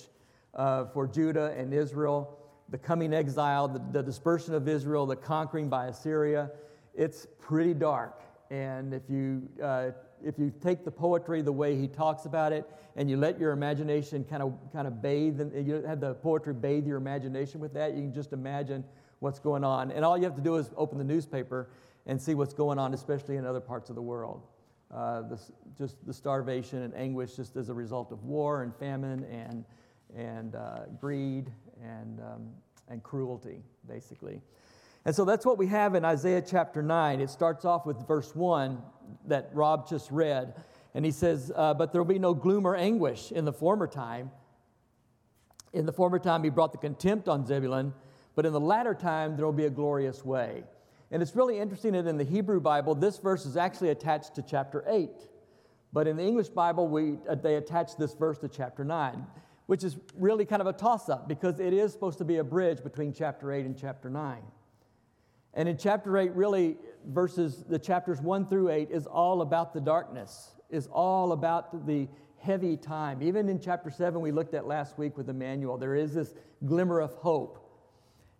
uh, 0.54 0.86
for 0.86 1.06
Judah 1.06 1.54
and 1.56 1.74
Israel, 1.74 2.38
the 2.70 2.78
coming 2.78 3.12
exile, 3.12 3.68
the, 3.68 3.82
the 3.92 4.02
dispersion 4.02 4.54
of 4.54 4.66
Israel, 4.66 5.04
the 5.04 5.16
conquering 5.16 5.68
by 5.68 5.86
Assyria. 5.86 6.50
It's 6.94 7.26
pretty 7.38 7.74
dark. 7.74 8.22
And 8.50 8.94
if 8.94 9.02
you 9.10 9.48
uh, 9.62 9.90
if 10.24 10.38
you 10.38 10.52
take 10.62 10.84
the 10.84 10.90
poetry 10.90 11.42
the 11.42 11.52
way 11.52 11.76
he 11.76 11.88
talks 11.88 12.24
about 12.24 12.52
it 12.52 12.68
and 12.96 13.10
you 13.10 13.16
let 13.16 13.38
your 13.38 13.52
imagination 13.52 14.24
kind 14.24 14.42
of 14.42 14.54
kind 14.72 14.86
of 14.86 15.02
bathe 15.02 15.40
and 15.40 15.66
you 15.66 15.82
have 15.86 16.00
the 16.00 16.14
poetry 16.14 16.54
bathe 16.54 16.86
your 16.86 16.96
imagination 16.96 17.60
with 17.60 17.72
that 17.74 17.94
you 17.94 18.02
can 18.02 18.14
just 18.14 18.32
imagine 18.32 18.84
what's 19.20 19.38
going 19.38 19.64
on. 19.64 19.90
And 19.90 20.04
all 20.04 20.16
you 20.16 20.24
have 20.24 20.36
to 20.36 20.42
do 20.42 20.56
is 20.56 20.70
open 20.76 20.98
the 20.98 21.04
newspaper 21.04 21.70
and 22.06 22.20
see 22.20 22.34
what's 22.34 22.54
going 22.54 22.78
on 22.78 22.94
especially 22.94 23.36
in 23.36 23.46
other 23.46 23.60
parts 23.60 23.90
of 23.90 23.96
the 23.96 24.02
world. 24.02 24.42
Uh, 24.94 25.22
this, 25.22 25.50
just 25.76 25.96
the 26.06 26.12
starvation 26.12 26.82
and 26.82 26.94
anguish 26.94 27.34
just 27.34 27.56
as 27.56 27.68
a 27.68 27.74
result 27.74 28.12
of 28.12 28.22
war 28.24 28.62
and 28.62 28.74
famine 28.76 29.24
and 29.24 29.64
and 30.16 30.54
uh, 30.54 30.80
greed 31.00 31.50
and 31.82 32.20
um, 32.20 32.48
and 32.88 33.02
cruelty 33.02 33.62
basically. 33.88 34.40
And 35.04 35.14
so 35.14 35.24
that's 35.24 35.46
what 35.46 35.56
we 35.56 35.68
have 35.68 35.94
in 35.94 36.04
Isaiah 36.04 36.42
chapter 36.42 36.82
9. 36.82 37.20
It 37.20 37.30
starts 37.30 37.64
off 37.64 37.86
with 37.86 37.96
verse 38.08 38.34
1 38.34 38.82
that 39.28 39.50
Rob 39.52 39.88
just 39.88 40.10
read. 40.10 40.54
And 40.94 41.04
he 41.04 41.10
says, 41.10 41.52
uh, 41.54 41.74
But 41.74 41.92
there 41.92 42.02
will 42.02 42.12
be 42.12 42.18
no 42.18 42.34
gloom 42.34 42.66
or 42.66 42.74
anguish 42.74 43.32
in 43.32 43.44
the 43.44 43.52
former 43.52 43.86
time. 43.86 44.30
In 45.72 45.84
the 45.84 45.92
former 45.92 46.18
time, 46.18 46.42
he 46.42 46.50
brought 46.50 46.72
the 46.72 46.78
contempt 46.78 47.28
on 47.28 47.44
Zebulun, 47.44 47.92
but 48.34 48.46
in 48.46 48.52
the 48.52 48.60
latter 48.60 48.94
time, 48.94 49.36
there 49.36 49.44
will 49.44 49.52
be 49.52 49.66
a 49.66 49.70
glorious 49.70 50.24
way. 50.24 50.64
And 51.10 51.22
it's 51.22 51.36
really 51.36 51.58
interesting 51.58 51.92
that 51.92 52.06
in 52.06 52.16
the 52.16 52.24
Hebrew 52.24 52.60
Bible, 52.60 52.94
this 52.94 53.18
verse 53.18 53.46
is 53.46 53.56
actually 53.56 53.90
attached 53.90 54.34
to 54.36 54.42
chapter 54.42 54.84
8. 54.86 55.10
But 55.92 56.06
in 56.06 56.16
the 56.16 56.24
English 56.24 56.48
Bible, 56.48 56.88
we, 56.88 57.18
uh, 57.28 57.36
they 57.36 57.56
attach 57.56 57.96
this 57.96 58.14
verse 58.14 58.38
to 58.38 58.48
chapter 58.48 58.84
9, 58.84 59.26
which 59.66 59.84
is 59.84 59.96
really 60.18 60.44
kind 60.44 60.60
of 60.60 60.66
a 60.66 60.72
toss 60.72 61.08
up 61.08 61.28
because 61.28 61.60
it 61.60 61.72
is 61.72 61.92
supposed 61.92 62.18
to 62.18 62.24
be 62.24 62.38
a 62.38 62.44
bridge 62.44 62.82
between 62.82 63.12
chapter 63.12 63.52
8 63.52 63.66
and 63.66 63.78
chapter 63.78 64.10
9. 64.10 64.42
And 65.56 65.70
in 65.70 65.78
chapter 65.78 66.18
8, 66.18 66.32
really, 66.34 66.76
verses, 67.06 67.64
the 67.66 67.78
chapters 67.78 68.20
1 68.20 68.46
through 68.46 68.70
8 68.70 68.90
is 68.90 69.06
all 69.06 69.40
about 69.40 69.72
the 69.72 69.80
darkness, 69.80 70.54
is 70.68 70.86
all 70.92 71.32
about 71.32 71.86
the 71.86 72.08
heavy 72.38 72.76
time. 72.76 73.22
Even 73.22 73.48
in 73.48 73.58
chapter 73.58 73.90
7, 73.90 74.20
we 74.20 74.30
looked 74.30 74.52
at 74.52 74.66
last 74.66 74.98
week 74.98 75.16
with 75.16 75.30
Emmanuel, 75.30 75.78
there 75.78 75.94
is 75.94 76.14
this 76.14 76.34
glimmer 76.66 77.00
of 77.00 77.14
hope. 77.14 77.62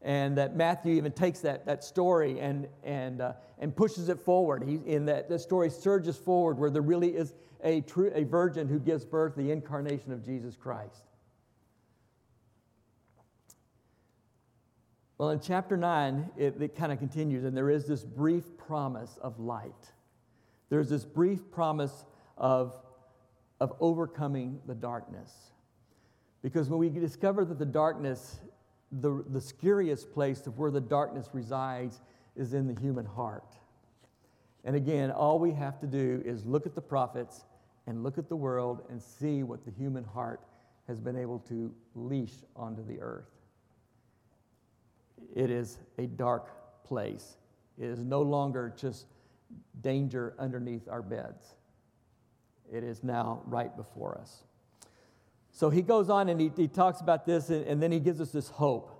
And 0.02 0.36
that 0.36 0.54
Matthew 0.54 0.94
even 0.94 1.10
takes 1.10 1.40
that, 1.40 1.64
that 1.66 1.82
story 1.82 2.38
and, 2.38 2.68
and, 2.84 3.22
uh, 3.22 3.32
and 3.58 3.74
pushes 3.74 4.10
it 4.10 4.20
forward. 4.20 4.62
He, 4.62 4.74
in 4.86 5.06
that 5.06 5.28
the 5.28 5.38
story 5.38 5.70
surges 5.70 6.16
forward 6.18 6.58
where 6.58 6.70
there 6.70 6.82
really 6.82 7.16
is 7.16 7.34
a, 7.64 7.80
true, 7.80 8.12
a 8.14 8.24
virgin 8.24 8.68
who 8.68 8.78
gives 8.78 9.06
birth, 9.06 9.34
the 9.34 9.50
incarnation 9.50 10.12
of 10.12 10.22
Jesus 10.22 10.54
Christ. 10.54 11.02
Well, 15.18 15.30
in 15.30 15.40
chapter 15.40 15.76
9, 15.78 16.30
it, 16.36 16.60
it 16.60 16.76
kind 16.76 16.92
of 16.92 16.98
continues, 16.98 17.44
and 17.44 17.56
there 17.56 17.70
is 17.70 17.86
this 17.86 18.04
brief 18.04 18.44
promise 18.58 19.18
of 19.22 19.40
light. 19.40 19.72
There's 20.68 20.90
this 20.90 21.06
brief 21.06 21.50
promise 21.50 22.04
of, 22.36 22.76
of 23.58 23.74
overcoming 23.80 24.60
the 24.66 24.74
darkness. 24.74 25.32
Because 26.42 26.68
when 26.68 26.78
we 26.78 26.90
discover 26.90 27.44
that 27.46 27.58
the 27.58 27.64
darkness, 27.64 28.40
the, 28.92 29.24
the 29.30 29.40
scariest 29.40 30.12
place 30.12 30.46
of 30.46 30.58
where 30.58 30.70
the 30.70 30.82
darkness 30.82 31.30
resides 31.32 32.02
is 32.36 32.52
in 32.52 32.66
the 32.66 32.78
human 32.78 33.06
heart. 33.06 33.56
And 34.64 34.76
again, 34.76 35.10
all 35.10 35.38
we 35.38 35.52
have 35.52 35.80
to 35.80 35.86
do 35.86 36.22
is 36.26 36.44
look 36.44 36.66
at 36.66 36.74
the 36.74 36.82
prophets 36.82 37.46
and 37.86 38.02
look 38.02 38.18
at 38.18 38.28
the 38.28 38.36
world 38.36 38.82
and 38.90 39.00
see 39.00 39.44
what 39.44 39.64
the 39.64 39.70
human 39.70 40.04
heart 40.04 40.40
has 40.88 41.00
been 41.00 41.16
able 41.16 41.38
to 41.48 41.72
leash 41.94 42.34
onto 42.54 42.84
the 42.84 43.00
earth. 43.00 43.35
It 45.34 45.50
is 45.50 45.78
a 45.98 46.06
dark 46.06 46.84
place. 46.84 47.36
It 47.78 47.86
is 47.86 48.00
no 48.00 48.22
longer 48.22 48.72
just 48.76 49.06
danger 49.80 50.34
underneath 50.38 50.88
our 50.88 51.02
beds. 51.02 51.54
It 52.72 52.82
is 52.82 53.04
now 53.04 53.42
right 53.46 53.74
before 53.76 54.18
us. 54.18 54.42
So 55.52 55.70
he 55.70 55.82
goes 55.82 56.10
on 56.10 56.28
and 56.28 56.40
he, 56.40 56.50
he 56.54 56.68
talks 56.68 57.00
about 57.00 57.24
this, 57.24 57.50
and, 57.50 57.64
and, 57.66 57.82
then 57.82 57.92
he 57.92 58.00
gives 58.00 58.20
us 58.20 58.30
this 58.30 58.48
hope. 58.48 58.92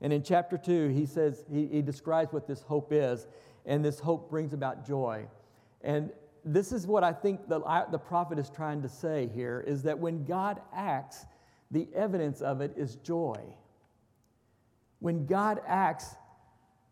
And 0.00 0.12
in 0.12 0.22
chapter 0.22 0.58
two, 0.58 0.88
he 0.88 1.06
says, 1.06 1.44
he, 1.50 1.66
he 1.66 1.82
describes 1.82 2.32
what 2.32 2.46
this 2.46 2.60
hope 2.62 2.92
is, 2.92 3.26
and 3.64 3.84
this 3.84 4.00
hope 4.00 4.28
brings 4.28 4.52
about 4.52 4.86
joy. 4.86 5.26
And 5.80 6.10
this 6.44 6.72
is 6.72 6.86
what 6.86 7.04
I 7.04 7.12
think 7.12 7.48
the, 7.48 7.60
the 7.90 7.98
prophet 7.98 8.38
is 8.38 8.50
trying 8.50 8.82
to 8.82 8.88
say 8.88 9.30
here 9.34 9.64
is 9.66 9.82
that 9.84 9.98
when 9.98 10.24
God 10.24 10.60
acts, 10.74 11.24
the 11.70 11.88
evidence 11.94 12.42
of 12.42 12.60
it 12.60 12.74
is 12.76 12.96
joy. 12.96 13.40
When 15.00 15.26
God 15.26 15.60
acts, 15.66 16.14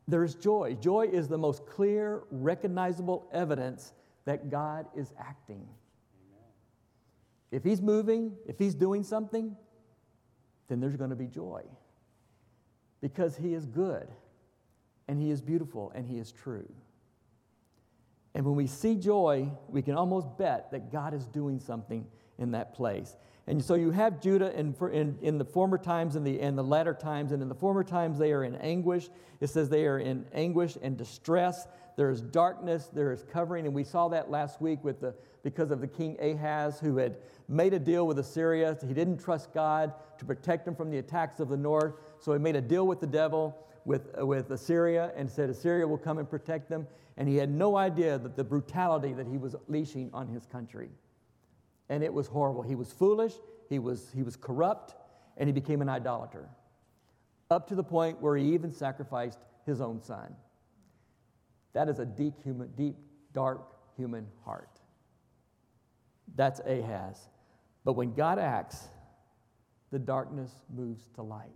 there's 0.08 0.34
joy. 0.34 0.76
Joy 0.80 1.08
is 1.12 1.28
the 1.28 1.38
most 1.38 1.66
clear, 1.66 2.24
recognizable 2.30 3.28
evidence 3.32 3.92
that 4.24 4.50
God 4.50 4.86
is 4.96 5.12
acting. 5.18 5.66
Amen. 5.66 6.44
If 7.50 7.64
He's 7.64 7.80
moving, 7.80 8.32
if 8.46 8.58
He's 8.58 8.74
doing 8.74 9.02
something, 9.02 9.56
then 10.68 10.80
there's 10.80 10.96
going 10.96 11.10
to 11.10 11.16
be 11.16 11.26
joy. 11.26 11.62
Because 13.00 13.36
He 13.36 13.54
is 13.54 13.66
good, 13.66 14.08
and 15.08 15.20
He 15.20 15.30
is 15.30 15.40
beautiful, 15.40 15.92
and 15.94 16.06
He 16.06 16.18
is 16.18 16.32
true. 16.32 16.68
And 18.34 18.44
when 18.44 18.54
we 18.54 18.66
see 18.66 18.96
joy, 18.96 19.50
we 19.68 19.82
can 19.82 19.94
almost 19.94 20.26
bet 20.38 20.70
that 20.70 20.90
God 20.90 21.14
is 21.14 21.26
doing 21.26 21.60
something 21.60 22.06
in 22.38 22.52
that 22.52 22.74
place. 22.74 23.16
And 23.46 23.62
so 23.62 23.74
you 23.74 23.90
have 23.90 24.20
Judah 24.20 24.56
in, 24.56 24.74
in, 24.92 25.18
in, 25.20 25.38
the 25.38 25.44
former 25.44 25.76
times 25.76 26.14
and 26.14 26.24
the, 26.24 26.40
and 26.40 26.56
the 26.56 26.62
latter 26.62 26.94
times. 26.94 27.32
And 27.32 27.42
in 27.42 27.48
the 27.48 27.54
former 27.54 27.82
times, 27.82 28.18
they 28.18 28.32
are 28.32 28.44
in 28.44 28.54
anguish. 28.56 29.08
It 29.40 29.48
says 29.48 29.68
they 29.68 29.86
are 29.86 29.98
in 29.98 30.24
anguish 30.32 30.78
and 30.80 30.96
distress. 30.96 31.66
There 31.96 32.10
is 32.10 32.20
darkness, 32.20 32.88
there 32.92 33.12
is 33.12 33.24
covering. 33.24 33.66
And 33.66 33.74
we 33.74 33.82
saw 33.82 34.08
that 34.08 34.30
last 34.30 34.60
week 34.60 34.84
with 34.84 35.00
the, 35.00 35.14
because 35.42 35.72
of 35.72 35.80
the 35.80 35.88
king 35.88 36.16
Ahaz, 36.20 36.78
who 36.78 36.96
had 36.98 37.16
made 37.48 37.74
a 37.74 37.80
deal 37.80 38.06
with 38.06 38.18
Assyria. 38.20 38.78
He 38.86 38.94
didn't 38.94 39.18
trust 39.18 39.52
God 39.52 39.92
to 40.18 40.24
protect 40.24 40.66
him 40.66 40.76
from 40.76 40.90
the 40.90 40.98
attacks 40.98 41.40
of 41.40 41.48
the 41.48 41.56
north. 41.56 41.94
So 42.20 42.32
he 42.32 42.38
made 42.38 42.54
a 42.54 42.60
deal 42.60 42.86
with 42.86 43.00
the 43.00 43.08
devil, 43.08 43.58
with, 43.84 44.14
with 44.18 44.52
Assyria, 44.52 45.12
and 45.16 45.28
said 45.28 45.50
Assyria 45.50 45.86
will 45.86 45.98
come 45.98 46.18
and 46.18 46.30
protect 46.30 46.68
them. 46.68 46.86
And 47.16 47.28
he 47.28 47.36
had 47.36 47.50
no 47.50 47.76
idea 47.76 48.18
that 48.18 48.36
the 48.36 48.44
brutality 48.44 49.12
that 49.14 49.26
he 49.26 49.36
was 49.36 49.56
leashing 49.66 50.10
on 50.14 50.28
his 50.28 50.46
country 50.46 50.90
and 51.88 52.02
it 52.02 52.12
was 52.12 52.26
horrible. 52.26 52.62
He 52.62 52.74
was 52.74 52.92
foolish, 52.92 53.34
he 53.68 53.78
was, 53.78 54.10
he 54.14 54.22
was 54.22 54.36
corrupt, 54.36 54.94
and 55.36 55.48
he 55.48 55.52
became 55.52 55.82
an 55.82 55.88
idolater, 55.88 56.48
up 57.50 57.68
to 57.68 57.74
the 57.74 57.84
point 57.84 58.20
where 58.20 58.36
he 58.36 58.54
even 58.54 58.72
sacrificed 58.72 59.38
his 59.66 59.80
own 59.80 60.00
son. 60.00 60.34
That 61.72 61.88
is 61.88 61.98
a 61.98 62.06
deep, 62.06 62.34
human, 62.42 62.68
deep, 62.76 62.96
dark 63.32 63.62
human 63.96 64.26
heart. 64.44 64.80
That's 66.34 66.60
Ahaz. 66.60 67.28
But 67.84 67.94
when 67.94 68.14
God 68.14 68.38
acts, 68.38 68.88
the 69.90 69.98
darkness 69.98 70.50
moves 70.74 71.08
to 71.14 71.22
light. 71.22 71.50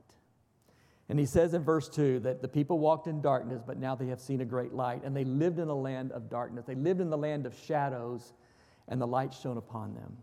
And 1.08 1.18
he 1.18 1.26
says 1.26 1.54
in 1.54 1.62
verse 1.62 1.88
2 1.88 2.20
that 2.20 2.42
the 2.42 2.48
people 2.48 2.78
walked 2.78 3.06
in 3.06 3.20
darkness, 3.20 3.62
but 3.64 3.78
now 3.78 3.94
they 3.94 4.08
have 4.08 4.20
seen 4.20 4.40
a 4.40 4.44
great 4.44 4.72
light. 4.72 5.04
And 5.04 5.16
they 5.16 5.24
lived 5.24 5.58
in 5.58 5.68
a 5.68 5.74
land 5.74 6.12
of 6.12 6.28
darkness. 6.28 6.64
They 6.66 6.74
lived 6.74 7.00
in 7.00 7.10
the 7.10 7.16
land 7.16 7.46
of 7.46 7.56
shadows, 7.66 8.32
and 8.88 9.00
the 9.00 9.06
light 9.06 9.34
shone 9.34 9.56
upon 9.56 9.94
them. 9.94 10.16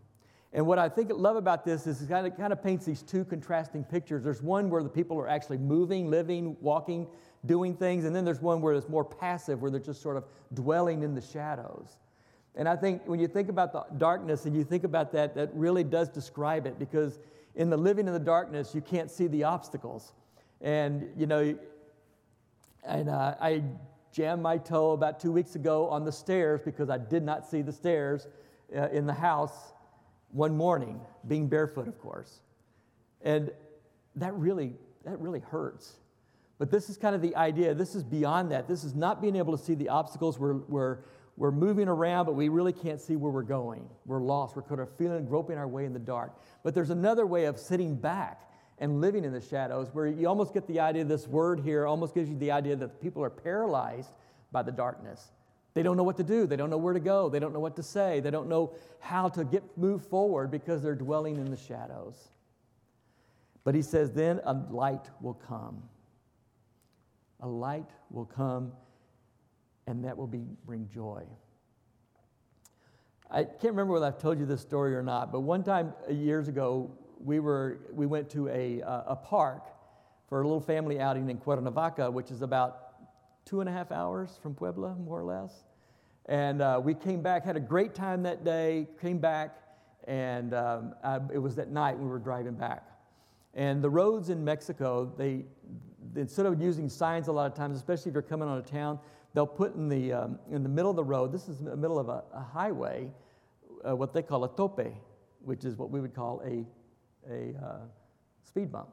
And 0.52 0.64
what 0.66 0.78
I 0.78 0.88
think 0.88 1.10
love 1.12 1.34
about 1.34 1.64
this 1.64 1.86
is 1.88 2.00
it 2.00 2.08
kind 2.08 2.26
of, 2.26 2.36
kind 2.36 2.52
of 2.52 2.62
paints 2.62 2.86
these 2.86 3.02
two 3.02 3.24
contrasting 3.24 3.82
pictures. 3.82 4.22
There's 4.22 4.40
one 4.40 4.70
where 4.70 4.84
the 4.84 4.88
people 4.88 5.18
are 5.18 5.28
actually 5.28 5.58
moving, 5.58 6.08
living, 6.08 6.56
walking, 6.60 7.08
doing 7.44 7.74
things, 7.74 8.04
and 8.04 8.14
then 8.14 8.24
there's 8.24 8.40
one 8.40 8.60
where 8.60 8.72
it's 8.74 8.88
more 8.88 9.04
passive, 9.04 9.60
where 9.60 9.70
they're 9.70 9.80
just 9.80 10.00
sort 10.00 10.16
of 10.16 10.24
dwelling 10.54 11.02
in 11.02 11.14
the 11.14 11.20
shadows. 11.20 11.98
And 12.54 12.68
I 12.68 12.76
think 12.76 13.02
when 13.06 13.18
you 13.18 13.26
think 13.26 13.48
about 13.48 13.72
the 13.72 13.84
darkness 13.98 14.46
and 14.46 14.54
you 14.54 14.62
think 14.62 14.84
about 14.84 15.10
that, 15.12 15.34
that 15.34 15.50
really 15.54 15.82
does 15.82 16.08
describe 16.08 16.66
it 16.66 16.78
because 16.78 17.18
in 17.56 17.68
the 17.68 17.76
living 17.76 18.06
in 18.06 18.12
the 18.12 18.20
darkness, 18.20 18.76
you 18.76 18.80
can't 18.80 19.10
see 19.10 19.26
the 19.26 19.42
obstacles. 19.42 20.12
And, 20.60 21.10
you 21.16 21.26
know, 21.26 21.58
and 22.84 23.08
uh, 23.08 23.34
I 23.40 23.64
jammed 24.12 24.42
my 24.42 24.56
toe 24.56 24.92
about 24.92 25.18
two 25.18 25.32
weeks 25.32 25.56
ago 25.56 25.88
on 25.88 26.04
the 26.04 26.12
stairs 26.12 26.60
because 26.64 26.90
I 26.90 26.98
did 26.98 27.24
not 27.24 27.44
see 27.44 27.60
the 27.60 27.72
stairs 27.72 28.28
uh, 28.76 28.88
in 28.88 29.06
the 29.06 29.12
house 29.12 29.72
one 30.30 30.56
morning, 30.56 31.00
being 31.26 31.48
barefoot, 31.48 31.88
of 31.88 31.98
course. 32.00 32.40
And 33.22 33.50
that 34.16 34.34
really, 34.34 34.74
that 35.04 35.18
really 35.20 35.40
hurts. 35.40 35.96
But 36.58 36.70
this 36.70 36.88
is 36.88 36.96
kind 36.96 37.14
of 37.14 37.22
the 37.22 37.34
idea. 37.36 37.74
This 37.74 37.94
is 37.94 38.02
beyond 38.02 38.50
that. 38.52 38.68
This 38.68 38.84
is 38.84 38.94
not 38.94 39.20
being 39.20 39.36
able 39.36 39.56
to 39.56 39.62
see 39.62 39.74
the 39.74 39.88
obstacles. 39.88 40.38
We're, 40.38 40.54
we're, 40.54 40.98
we're 41.36 41.50
moving 41.50 41.88
around, 41.88 42.26
but 42.26 42.34
we 42.34 42.48
really 42.48 42.72
can't 42.72 43.00
see 43.00 43.16
where 43.16 43.30
we're 43.30 43.42
going. 43.42 43.88
We're 44.06 44.20
lost. 44.20 44.54
We're 44.54 44.62
kind 44.62 44.80
of 44.80 44.88
feeling, 44.96 45.26
groping 45.26 45.58
our 45.58 45.68
way 45.68 45.84
in 45.84 45.92
the 45.92 45.98
dark. 45.98 46.32
But 46.62 46.74
there's 46.74 46.90
another 46.90 47.26
way 47.26 47.44
of 47.46 47.58
sitting 47.58 47.96
back 47.96 48.42
and 48.78 49.00
living 49.00 49.24
in 49.24 49.32
the 49.32 49.40
shadows 49.40 49.88
where 49.92 50.06
you 50.06 50.28
almost 50.28 50.52
get 50.52 50.66
the 50.66 50.80
idea, 50.80 51.04
this 51.04 51.26
word 51.26 51.60
here 51.60 51.86
almost 51.86 52.14
gives 52.14 52.28
you 52.28 52.36
the 52.38 52.50
idea 52.50 52.76
that 52.76 53.00
people 53.00 53.22
are 53.22 53.30
paralyzed 53.30 54.10
by 54.52 54.62
the 54.62 54.72
darkness. 54.72 55.32
They 55.74 55.82
don't 55.82 55.96
know 55.96 56.04
what 56.04 56.16
to 56.18 56.24
do. 56.24 56.46
They 56.46 56.56
don't 56.56 56.70
know 56.70 56.78
where 56.78 56.94
to 56.94 57.00
go. 57.00 57.28
They 57.28 57.40
don't 57.40 57.52
know 57.52 57.60
what 57.60 57.76
to 57.76 57.82
say. 57.82 58.20
They 58.20 58.30
don't 58.30 58.48
know 58.48 58.74
how 59.00 59.28
to 59.30 59.44
get 59.44 59.62
move 59.76 60.06
forward 60.06 60.50
because 60.50 60.82
they're 60.82 60.94
dwelling 60.94 61.36
in 61.36 61.50
the 61.50 61.56
shadows. 61.56 62.28
But 63.64 63.74
he 63.74 63.82
says, 63.82 64.12
then 64.12 64.40
a 64.44 64.52
light 64.52 65.10
will 65.20 65.34
come. 65.34 65.82
A 67.40 67.48
light 67.48 67.90
will 68.10 68.26
come, 68.26 68.72
and 69.86 70.04
that 70.04 70.16
will 70.16 70.26
be, 70.26 70.44
bring 70.64 70.88
joy. 70.92 71.24
I 73.30 73.44
can't 73.44 73.64
remember 73.64 73.94
whether 73.94 74.06
I've 74.06 74.18
told 74.18 74.38
you 74.38 74.46
this 74.46 74.60
story 74.60 74.94
or 74.94 75.02
not, 75.02 75.32
but 75.32 75.40
one 75.40 75.64
time 75.64 75.92
uh, 76.08 76.12
years 76.12 76.46
ago, 76.46 76.90
we, 77.18 77.40
were, 77.40 77.80
we 77.92 78.06
went 78.06 78.30
to 78.30 78.48
a, 78.48 78.82
uh, 78.82 79.02
a 79.08 79.16
park 79.16 79.64
for 80.28 80.40
a 80.40 80.44
little 80.44 80.60
family 80.60 81.00
outing 81.00 81.28
in 81.30 81.38
Cuernavaca, 81.38 82.10
which 82.10 82.30
is 82.30 82.42
about 82.42 82.83
two 83.44 83.60
and 83.60 83.68
a 83.68 83.72
half 83.72 83.92
hours 83.92 84.38
from 84.42 84.54
Puebla, 84.54 84.94
more 84.96 85.20
or 85.20 85.24
less. 85.24 85.64
And 86.26 86.62
uh, 86.62 86.80
we 86.82 86.94
came 86.94 87.20
back, 87.20 87.44
had 87.44 87.56
a 87.56 87.60
great 87.60 87.94
time 87.94 88.22
that 88.22 88.44
day, 88.44 88.88
came 89.00 89.18
back, 89.18 89.58
and 90.06 90.54
um, 90.54 90.94
I, 91.02 91.20
it 91.32 91.38
was 91.38 91.58
at 91.58 91.70
night 91.70 91.98
we 91.98 92.06
were 92.06 92.18
driving 92.18 92.54
back. 92.54 92.84
And 93.54 93.82
the 93.82 93.90
roads 93.90 94.30
in 94.30 94.42
Mexico, 94.44 95.12
they, 95.16 95.44
instead 96.16 96.46
of 96.46 96.60
using 96.60 96.88
signs 96.88 97.28
a 97.28 97.32
lot 97.32 97.50
of 97.50 97.56
times, 97.56 97.76
especially 97.76 98.10
if 98.10 98.14
you're 98.14 98.22
coming 98.22 98.48
on 98.48 98.58
a 98.58 98.62
town, 98.62 98.98
they'll 99.34 99.46
put 99.46 99.74
in 99.74 99.88
the, 99.88 100.12
um, 100.12 100.38
in 100.50 100.62
the 100.62 100.68
middle 100.68 100.90
of 100.90 100.96
the 100.96 101.04
road, 101.04 101.30
this 101.30 101.48
is 101.48 101.58
the 101.58 101.76
middle 101.76 101.98
of 101.98 102.08
a, 102.08 102.24
a 102.32 102.42
highway, 102.42 103.10
uh, 103.86 103.94
what 103.94 104.12
they 104.14 104.22
call 104.22 104.44
a 104.44 104.56
tope, 104.56 104.80
which 105.40 105.64
is 105.64 105.76
what 105.76 105.90
we 105.90 106.00
would 106.00 106.14
call 106.14 106.42
a, 106.44 106.64
a 107.30 107.54
uh, 107.62 107.76
speed 108.42 108.72
bump. 108.72 108.88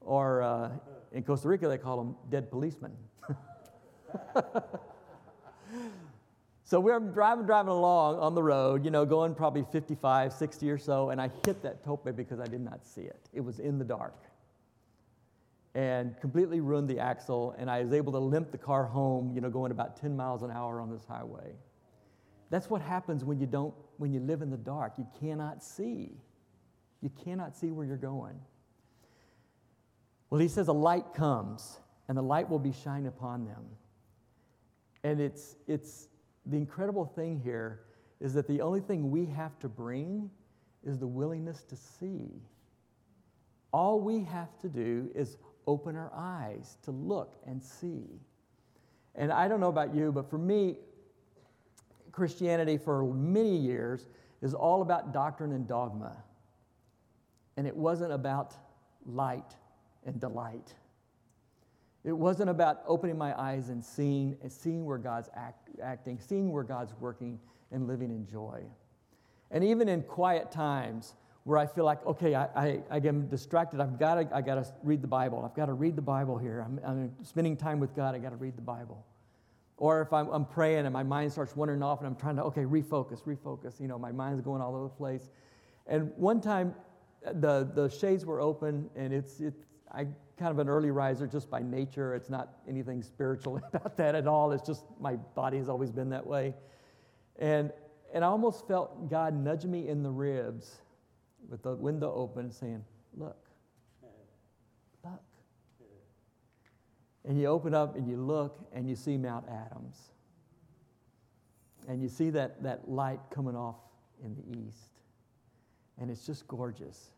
Or 0.00 0.42
uh, 0.42 0.70
in 1.12 1.22
Costa 1.22 1.48
Rica, 1.48 1.68
they 1.68 1.78
call 1.78 1.96
them 1.96 2.16
dead 2.30 2.50
policemen. 2.50 2.92
so 6.64 6.80
we're 6.80 6.98
driving, 7.00 7.46
driving 7.46 7.70
along 7.70 8.18
on 8.18 8.34
the 8.34 8.42
road, 8.42 8.84
you 8.84 8.90
know, 8.90 9.04
going 9.04 9.34
probably 9.34 9.64
55, 9.70 10.32
60 10.32 10.70
or 10.70 10.78
so, 10.78 11.10
and 11.10 11.20
I 11.20 11.30
hit 11.44 11.62
that 11.62 11.84
tope 11.84 12.08
because 12.16 12.40
I 12.40 12.46
did 12.46 12.60
not 12.60 12.84
see 12.86 13.02
it. 13.02 13.28
It 13.32 13.40
was 13.40 13.58
in 13.58 13.78
the 13.78 13.84
dark. 13.84 14.14
And 15.74 16.18
completely 16.20 16.60
ruined 16.60 16.88
the 16.88 16.98
axle, 16.98 17.54
and 17.58 17.70
I 17.70 17.82
was 17.82 17.92
able 17.92 18.12
to 18.12 18.18
limp 18.18 18.50
the 18.50 18.58
car 18.58 18.84
home, 18.84 19.32
you 19.34 19.42
know, 19.42 19.50
going 19.50 19.72
about 19.72 20.00
10 20.00 20.16
miles 20.16 20.42
an 20.42 20.50
hour 20.50 20.80
on 20.80 20.90
this 20.90 21.04
highway. 21.06 21.52
That's 22.48 22.70
what 22.70 22.80
happens 22.80 23.24
when 23.24 23.40
you 23.40 23.46
don't, 23.46 23.74
when 23.98 24.12
you 24.12 24.20
live 24.20 24.40
in 24.40 24.50
the 24.50 24.56
dark. 24.56 24.94
You 24.96 25.06
cannot 25.20 25.62
see. 25.62 26.12
You 27.02 27.10
cannot 27.24 27.56
see 27.56 27.70
where 27.70 27.86
you're 27.86 27.96
going. 27.96 28.38
Well, 30.30 30.40
he 30.40 30.48
says 30.48 30.68
a 30.68 30.72
light 30.72 31.14
comes, 31.14 31.78
and 32.08 32.16
the 32.16 32.22
light 32.22 32.48
will 32.48 32.58
be 32.58 32.72
shined 32.72 33.06
upon 33.06 33.44
them. 33.44 33.64
And 35.04 35.20
it's, 35.20 35.56
it's 35.66 36.08
the 36.46 36.56
incredible 36.56 37.04
thing 37.04 37.40
here 37.42 37.80
is 38.20 38.34
that 38.34 38.46
the 38.46 38.60
only 38.60 38.80
thing 38.80 39.10
we 39.10 39.26
have 39.26 39.58
to 39.60 39.68
bring 39.68 40.30
is 40.84 40.98
the 40.98 41.06
willingness 41.06 41.62
to 41.64 41.76
see. 41.76 42.30
All 43.72 44.00
we 44.00 44.24
have 44.24 44.58
to 44.60 44.68
do 44.68 45.10
is 45.14 45.36
open 45.66 45.96
our 45.96 46.12
eyes 46.14 46.78
to 46.82 46.92
look 46.92 47.36
and 47.46 47.62
see. 47.62 48.20
And 49.14 49.32
I 49.32 49.48
don't 49.48 49.60
know 49.60 49.68
about 49.68 49.94
you, 49.94 50.12
but 50.12 50.30
for 50.30 50.38
me, 50.38 50.78
Christianity 52.12 52.78
for 52.78 53.04
many 53.04 53.56
years 53.56 54.08
is 54.42 54.54
all 54.54 54.82
about 54.82 55.12
doctrine 55.12 55.52
and 55.52 55.66
dogma. 55.66 56.16
And 57.56 57.66
it 57.66 57.76
wasn't 57.76 58.12
about 58.12 58.54
light 59.04 59.54
and 60.04 60.20
delight. 60.20 60.74
It 62.06 62.16
wasn't 62.16 62.50
about 62.50 62.82
opening 62.86 63.18
my 63.18 63.38
eyes 63.38 63.68
and 63.68 63.84
seeing, 63.84 64.36
and 64.40 64.50
seeing 64.50 64.86
where 64.86 64.96
God's 64.96 65.28
act, 65.34 65.68
acting, 65.82 66.20
seeing 66.20 66.52
where 66.52 66.62
God's 66.62 66.94
working, 67.00 67.40
and 67.72 67.88
living 67.88 68.10
in 68.10 68.24
joy. 68.28 68.62
And 69.50 69.64
even 69.64 69.88
in 69.88 70.02
quiet 70.02 70.52
times 70.52 71.14
where 71.42 71.58
I 71.58 71.66
feel 71.66 71.84
like, 71.84 72.06
okay, 72.06 72.36
I, 72.36 72.44
I, 72.44 72.82
I 72.90 73.00
get 73.00 73.28
distracted, 73.28 73.80
I've 73.80 73.98
got 73.98 74.14
to 74.14 74.28
I 74.32 74.40
gotta 74.40 74.64
read 74.84 75.02
the 75.02 75.08
Bible. 75.08 75.44
I've 75.44 75.56
got 75.56 75.66
to 75.66 75.72
read 75.72 75.96
the 75.96 76.02
Bible 76.02 76.38
here. 76.38 76.64
I'm, 76.64 76.80
I'm 76.84 77.12
spending 77.24 77.56
time 77.56 77.80
with 77.80 77.94
God, 77.96 78.14
I 78.14 78.18
got 78.18 78.30
to 78.30 78.36
read 78.36 78.56
the 78.56 78.62
Bible. 78.62 79.04
Or 79.76 80.00
if 80.00 80.12
I'm, 80.12 80.28
I'm 80.28 80.44
praying 80.44 80.86
and 80.86 80.92
my 80.92 81.02
mind 81.02 81.32
starts 81.32 81.56
wandering 81.56 81.82
off 81.82 81.98
and 81.98 82.06
I'm 82.06 82.16
trying 82.16 82.36
to, 82.36 82.44
okay, 82.44 82.62
refocus, 82.62 83.24
refocus. 83.24 83.80
You 83.80 83.88
know, 83.88 83.98
my 83.98 84.12
mind's 84.12 84.40
going 84.42 84.62
all 84.62 84.76
over 84.76 84.84
the 84.84 84.90
place. 84.90 85.28
And 85.88 86.12
one 86.16 86.40
time, 86.40 86.72
uh, 87.26 87.32
the, 87.34 87.68
the 87.74 87.88
shades 87.90 88.24
were 88.24 88.40
open 88.40 88.88
and 88.94 89.12
it's, 89.12 89.40
it's 89.40 89.64
I 89.92 90.06
kind 90.38 90.50
of 90.50 90.58
an 90.58 90.68
early 90.68 90.90
riser 90.90 91.26
just 91.26 91.50
by 91.50 91.62
nature. 91.62 92.14
It's 92.14 92.28
not 92.28 92.58
anything 92.68 93.02
spiritual 93.02 93.56
about 93.72 93.96
that 93.96 94.14
at 94.14 94.26
all. 94.26 94.52
It's 94.52 94.66
just 94.66 94.84
my 95.00 95.16
body 95.16 95.58
has 95.58 95.68
always 95.68 95.90
been 95.90 96.10
that 96.10 96.26
way. 96.26 96.54
And, 97.38 97.72
and 98.12 98.24
I 98.24 98.28
almost 98.28 98.66
felt 98.66 99.10
God 99.10 99.34
nudging 99.34 99.70
me 99.70 99.88
in 99.88 100.02
the 100.02 100.10
ribs 100.10 100.76
with 101.48 101.62
the 101.62 101.74
window 101.74 102.12
open 102.14 102.50
saying, 102.50 102.84
Look, 103.14 103.48
look. 105.04 105.22
And 107.24 107.40
you 107.40 107.46
open 107.46 107.74
up 107.74 107.96
and 107.96 108.06
you 108.08 108.16
look 108.16 108.66
and 108.72 108.88
you 108.88 108.94
see 108.94 109.16
Mount 109.16 109.46
Adams. 109.48 110.12
And 111.88 112.02
you 112.02 112.08
see 112.08 112.30
that, 112.30 112.62
that 112.62 112.88
light 112.88 113.20
coming 113.30 113.56
off 113.56 113.76
in 114.22 114.34
the 114.34 114.58
east. 114.58 114.90
And 115.98 116.10
it's 116.10 116.26
just 116.26 116.46
gorgeous. 116.46 117.10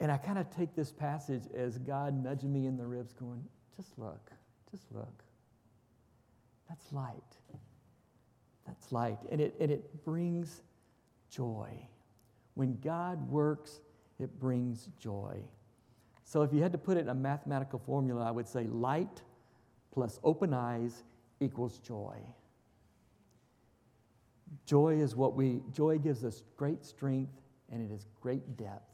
And 0.00 0.10
I 0.10 0.16
kind 0.16 0.38
of 0.38 0.48
take 0.54 0.74
this 0.74 0.90
passage 0.90 1.42
as 1.54 1.78
God 1.78 2.22
nudging 2.24 2.52
me 2.52 2.66
in 2.66 2.76
the 2.76 2.86
ribs, 2.86 3.12
going, 3.12 3.44
just 3.76 3.98
look, 3.98 4.30
just 4.70 4.90
look. 4.92 5.22
That's 6.68 6.90
light. 6.92 7.36
That's 8.66 8.92
light. 8.92 9.18
And 9.30 9.40
it, 9.40 9.54
and 9.60 9.70
it 9.70 10.04
brings 10.04 10.62
joy. 11.30 11.68
When 12.54 12.78
God 12.82 13.28
works, 13.28 13.80
it 14.18 14.38
brings 14.38 14.88
joy. 14.98 15.38
So 16.24 16.42
if 16.42 16.52
you 16.52 16.62
had 16.62 16.72
to 16.72 16.78
put 16.78 16.96
it 16.96 17.00
in 17.00 17.08
a 17.08 17.14
mathematical 17.14 17.78
formula, 17.78 18.24
I 18.24 18.30
would 18.30 18.48
say 18.48 18.64
light 18.64 19.22
plus 19.92 20.18
open 20.22 20.54
eyes 20.54 21.02
equals 21.40 21.78
joy. 21.78 22.16
Joy 24.64 25.00
is 25.00 25.16
what 25.16 25.34
we, 25.34 25.60
joy 25.72 25.98
gives 25.98 26.24
us 26.24 26.42
great 26.56 26.84
strength 26.84 27.32
and 27.70 27.82
it 27.82 27.92
is 27.92 28.06
great 28.20 28.56
depth. 28.56 28.89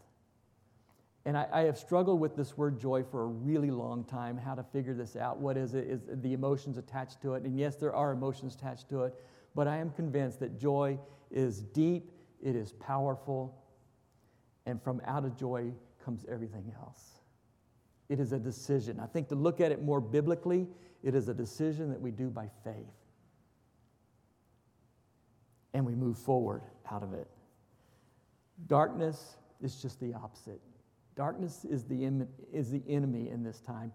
And 1.26 1.36
I, 1.36 1.48
I, 1.52 1.60
have 1.62 1.76
struggled 1.76 2.20
with 2.20 2.36
this 2.36 2.56
word 2.56 2.80
joy 2.80 3.02
for 3.02 3.24
a 3.24 3.26
really 3.26 3.72
long 3.72 4.04
time, 4.04 4.38
how 4.38 4.54
to 4.54 4.62
figure 4.62 4.94
this 4.94 5.16
out. 5.16 5.40
What 5.40 5.56
is 5.56 5.74
it? 5.74 5.88
Is 5.88 6.02
the 6.06 6.32
emotions 6.32 6.78
attached 6.78 7.20
to 7.22 7.34
it? 7.34 7.42
And 7.42 7.58
yes, 7.58 7.74
there 7.74 7.92
are 7.92 8.12
emotions 8.12 8.54
attached 8.54 8.88
to 8.90 9.02
it, 9.02 9.14
but 9.52 9.66
I 9.66 9.78
am 9.78 9.90
convinced 9.90 10.38
that 10.38 10.56
joy 10.56 10.96
is 11.32 11.62
deep, 11.62 12.12
it 12.40 12.54
is 12.54 12.72
powerful, 12.74 13.60
and 14.66 14.80
from 14.80 15.02
out 15.04 15.24
of 15.24 15.36
joy 15.36 15.72
comes 16.04 16.24
everything 16.30 16.72
else. 16.80 17.16
It 18.08 18.20
is 18.20 18.32
a 18.32 18.38
decision. 18.38 19.00
I 19.00 19.06
think 19.06 19.28
to 19.30 19.34
look 19.34 19.60
at 19.60 19.72
it 19.72 19.82
more 19.82 20.00
biblically, 20.00 20.68
it 21.02 21.16
is 21.16 21.28
a 21.28 21.34
decision 21.34 21.90
that 21.90 22.00
we 22.00 22.12
do 22.12 22.30
by 22.30 22.48
faith. 22.62 22.86
And 25.74 25.84
we 25.84 25.96
move 25.96 26.18
forward 26.18 26.62
out 26.88 27.02
of 27.02 27.14
it. 27.14 27.26
Darkness 28.68 29.38
is 29.60 29.82
just 29.82 29.98
the 29.98 30.14
opposite. 30.14 30.60
Darkness 31.16 31.64
is 31.64 31.84
the, 31.84 32.26
is 32.52 32.70
the 32.70 32.82
enemy 32.88 33.30
in 33.30 33.42
this 33.42 33.60
time, 33.60 33.90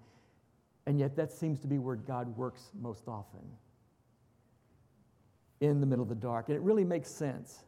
and 0.87 0.99
yet 0.99 1.15
that 1.15 1.31
seems 1.31 1.59
to 1.59 1.67
be 1.67 1.77
where 1.77 1.95
God 1.95 2.35
works 2.35 2.71
most 2.81 3.07
often 3.07 3.41
in 5.59 5.79
the 5.79 5.85
middle 5.85 6.01
of 6.01 6.09
the 6.09 6.15
dark. 6.15 6.49
And 6.49 6.57
it 6.57 6.61
really 6.61 6.83
makes 6.83 7.09
sense. 7.09 7.59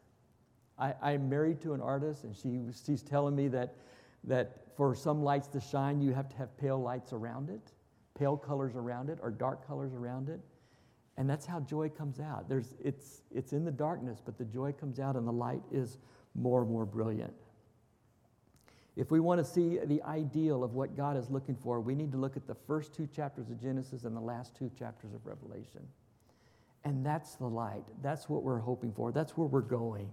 I, 0.76 1.12
am 1.12 1.28
married 1.28 1.60
to 1.62 1.72
an 1.74 1.80
artist, 1.80 2.24
and 2.24 2.34
she, 2.34 2.60
she's 2.84 3.02
telling 3.02 3.36
me 3.36 3.46
that, 3.48 3.76
that 4.24 4.64
for 4.76 4.92
some 4.96 5.22
lights 5.22 5.46
to 5.48 5.60
shine, 5.60 6.00
you 6.02 6.12
have 6.12 6.28
to 6.30 6.36
have 6.36 6.56
pale 6.58 6.80
lights 6.80 7.12
around 7.12 7.48
it, 7.48 7.72
pale 8.18 8.36
colors 8.36 8.74
around 8.74 9.08
it, 9.08 9.20
or 9.22 9.30
dark 9.30 9.64
colors 9.64 9.94
around 9.94 10.28
it. 10.28 10.40
And 11.16 11.30
that's 11.30 11.46
how 11.46 11.60
joy 11.60 11.90
comes 11.90 12.18
out. 12.18 12.48
There's, 12.48 12.74
it's, 12.82 13.22
it's 13.32 13.52
in 13.52 13.64
the 13.64 13.70
darkness, 13.70 14.20
but 14.24 14.36
the 14.36 14.44
joy 14.44 14.72
comes 14.72 14.98
out, 14.98 15.14
and 15.14 15.28
the 15.28 15.32
light 15.32 15.62
is 15.70 15.98
more 16.34 16.62
and 16.62 16.70
more 16.70 16.84
brilliant. 16.84 17.34
If 18.96 19.10
we 19.10 19.18
want 19.18 19.44
to 19.44 19.44
see 19.44 19.78
the 19.84 20.02
ideal 20.02 20.62
of 20.62 20.74
what 20.74 20.96
God 20.96 21.16
is 21.16 21.28
looking 21.28 21.56
for, 21.56 21.80
we 21.80 21.94
need 21.94 22.12
to 22.12 22.18
look 22.18 22.36
at 22.36 22.46
the 22.46 22.54
first 22.54 22.94
two 22.94 23.08
chapters 23.08 23.50
of 23.50 23.60
Genesis 23.60 24.04
and 24.04 24.16
the 24.16 24.20
last 24.20 24.54
two 24.56 24.70
chapters 24.78 25.12
of 25.14 25.26
Revelation. 25.26 25.80
And 26.84 27.04
that's 27.04 27.34
the 27.34 27.46
light. 27.46 27.84
That's 28.02 28.28
what 28.28 28.42
we're 28.44 28.60
hoping 28.60 28.92
for. 28.92 29.10
That's 29.10 29.36
where 29.36 29.48
we're 29.48 29.62
going. 29.62 30.10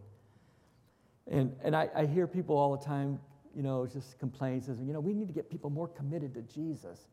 And, 1.30 1.54
and 1.64 1.76
I, 1.76 1.90
I 1.96 2.06
hear 2.06 2.26
people 2.26 2.58
all 2.58 2.76
the 2.76 2.84
time, 2.84 3.20
you 3.56 3.62
know, 3.62 3.86
just 3.86 4.18
complain, 4.18 4.62
says, 4.62 4.80
you 4.82 4.94
know, 4.94 5.00
we 5.00 5.14
need 5.14 5.28
to 5.28 5.34
get 5.34 5.50
people 5.50 5.70
more 5.70 5.88
committed 5.88 6.34
to 6.34 6.42
Jesus. 6.42 7.08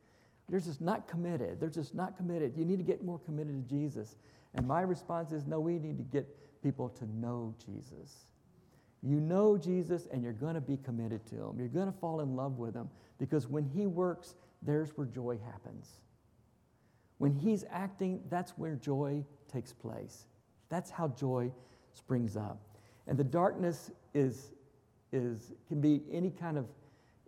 They're 0.49 0.61
just 0.61 0.81
not 0.81 1.07
committed. 1.07 1.61
They're 1.61 1.69
just 1.69 1.95
not 1.95 2.17
committed. 2.17 2.55
You 2.57 2.65
need 2.65 2.79
to 2.79 2.85
get 2.85 3.05
more 3.05 3.19
committed 3.19 3.69
to 3.69 3.75
Jesus. 3.75 4.17
And 4.55 4.67
my 4.67 4.81
response 4.81 5.33
is, 5.33 5.47
no, 5.47 5.61
we 5.61 5.79
need 5.79 5.99
to 5.99 6.05
get 6.05 6.27
people 6.63 6.89
to 6.89 7.05
know 7.17 7.55
Jesus. 7.65 8.27
You 9.03 9.21
know 9.21 9.57
Jesus 9.57 10.09
and 10.13 10.23
you're 10.23 10.33
going 10.33 10.55
to 10.55 10.61
be 10.61 10.77
committed 10.77 11.25
to 11.27 11.37
him. 11.37 11.55
You're 11.59 11.69
going 11.69 11.87
to 11.87 11.99
fall 11.99 12.21
in 12.21 12.35
love 12.35 12.59
with 12.59 12.75
him 12.75 12.89
because 13.19 13.47
when 13.47 13.65
he 13.65 13.87
works, 13.87 14.35
there's 14.63 14.91
where 14.97 15.07
joy 15.07 15.39
happens. 15.45 16.01
When 17.19 17.33
he's 17.33 17.65
acting, 17.71 18.21
that's 18.31 18.53
where 18.53 18.75
joy 18.75 19.25
takes 19.53 19.73
place. 19.73 20.27
That's 20.69 20.91
how 20.91 21.09
joy 21.09 21.53
springs 21.95 22.37
up. 22.37 22.61
And 23.07 23.19
the 23.19 23.25
darkness 23.25 23.91
is, 24.15 24.53
is, 25.13 25.53
can 25.69 25.81
be 25.81 26.03
any 26.13 26.31
kind 26.31 26.59
of, 26.59 26.67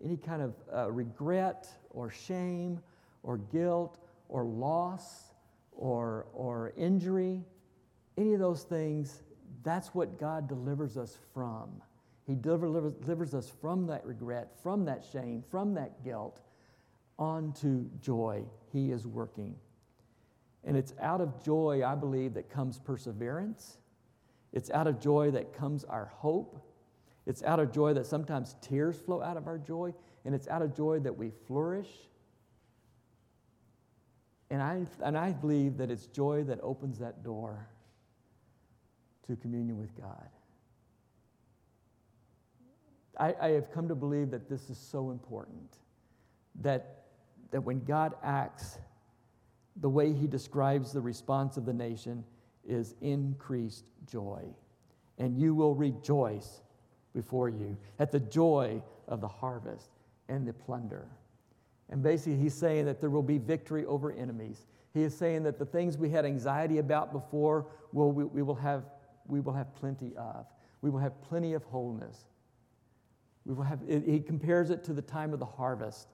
any 0.04 0.16
kind 0.16 0.42
of 0.42 0.54
uh, 0.72 0.90
regret 0.90 1.68
or 1.90 2.10
shame 2.10 2.80
or 3.22 3.38
guilt 3.38 3.98
or 4.28 4.44
loss 4.44 5.30
or, 5.72 6.26
or 6.34 6.72
injury. 6.76 7.42
Any 8.16 8.34
of 8.34 8.40
those 8.40 8.62
things 8.62 9.22
that's 9.62 9.94
what 9.94 10.18
God 10.18 10.48
delivers 10.48 10.96
us 10.96 11.16
from. 11.34 11.82
He 12.26 12.34
delivers, 12.34 12.94
delivers 12.94 13.34
us 13.34 13.50
from 13.60 13.86
that 13.88 14.04
regret, 14.06 14.52
from 14.62 14.84
that 14.84 15.04
shame, 15.12 15.42
from 15.50 15.74
that 15.74 16.04
guilt, 16.04 16.40
onto 17.18 17.86
joy. 18.00 18.44
He 18.72 18.92
is 18.92 19.06
working. 19.06 19.56
And 20.64 20.76
it's 20.76 20.94
out 21.00 21.20
of 21.20 21.42
joy, 21.42 21.82
I 21.84 21.94
believe, 21.94 22.34
that 22.34 22.50
comes 22.50 22.78
perseverance. 22.78 23.78
It's 24.52 24.70
out 24.70 24.86
of 24.86 25.00
joy 25.00 25.30
that 25.32 25.52
comes 25.52 25.84
our 25.84 26.06
hope. 26.16 26.60
It's 27.26 27.42
out 27.42 27.60
of 27.60 27.72
joy 27.72 27.94
that 27.94 28.06
sometimes 28.06 28.56
tears 28.60 28.98
flow 28.98 29.22
out 29.22 29.36
of 29.36 29.46
our 29.46 29.58
joy. 29.58 29.92
And 30.24 30.34
it's 30.34 30.48
out 30.48 30.62
of 30.62 30.76
joy 30.76 31.00
that 31.00 31.16
we 31.16 31.30
flourish. 31.46 31.88
And 34.50 34.62
I, 34.62 34.84
and 35.02 35.16
I 35.16 35.32
believe 35.32 35.76
that 35.78 35.90
it's 35.90 36.06
joy 36.06 36.44
that 36.44 36.58
opens 36.62 36.98
that 36.98 37.22
door 37.22 37.68
to 39.30 39.36
communion 39.36 39.78
with 39.78 39.96
God. 39.96 40.28
I, 43.18 43.34
I 43.40 43.48
have 43.50 43.70
come 43.70 43.88
to 43.88 43.94
believe 43.94 44.30
that 44.30 44.48
this 44.48 44.70
is 44.70 44.78
so 44.78 45.10
important 45.10 45.78
that, 46.62 47.04
that 47.50 47.60
when 47.60 47.84
God 47.84 48.14
acts, 48.22 48.78
the 49.76 49.88
way 49.88 50.12
he 50.12 50.26
describes 50.26 50.92
the 50.92 51.00
response 51.00 51.56
of 51.56 51.64
the 51.64 51.72
nation 51.72 52.24
is 52.66 52.94
increased 53.00 53.84
joy. 54.10 54.42
And 55.18 55.38
you 55.38 55.54
will 55.54 55.74
rejoice 55.74 56.62
before 57.14 57.48
you 57.48 57.76
at 57.98 58.10
the 58.10 58.20
joy 58.20 58.82
of 59.06 59.20
the 59.20 59.28
harvest 59.28 59.90
and 60.28 60.46
the 60.46 60.52
plunder. 60.52 61.06
And 61.90 62.02
basically, 62.02 62.36
he's 62.36 62.54
saying 62.54 62.86
that 62.86 63.00
there 63.00 63.10
will 63.10 63.22
be 63.22 63.38
victory 63.38 63.84
over 63.84 64.12
enemies. 64.12 64.66
He 64.94 65.02
is 65.02 65.14
saying 65.14 65.42
that 65.42 65.58
the 65.58 65.66
things 65.66 65.98
we 65.98 66.08
had 66.08 66.24
anxiety 66.24 66.78
about 66.78 67.12
before, 67.12 67.66
will, 67.92 68.12
we, 68.12 68.24
we 68.24 68.42
will 68.42 68.54
have 68.54 68.84
we 69.30 69.40
will 69.40 69.52
have 69.52 69.74
plenty 69.74 70.14
of. 70.16 70.46
We 70.82 70.90
will 70.90 70.98
have 70.98 71.20
plenty 71.22 71.52
of 71.54 71.62
wholeness. 71.64 72.24
We 73.44 73.54
will 73.54 73.64
have, 73.64 73.80
he 73.88 74.20
compares 74.20 74.70
it 74.70 74.84
to 74.84 74.92
the 74.92 75.02
time 75.02 75.32
of 75.32 75.38
the 75.38 75.46
harvest, 75.46 76.08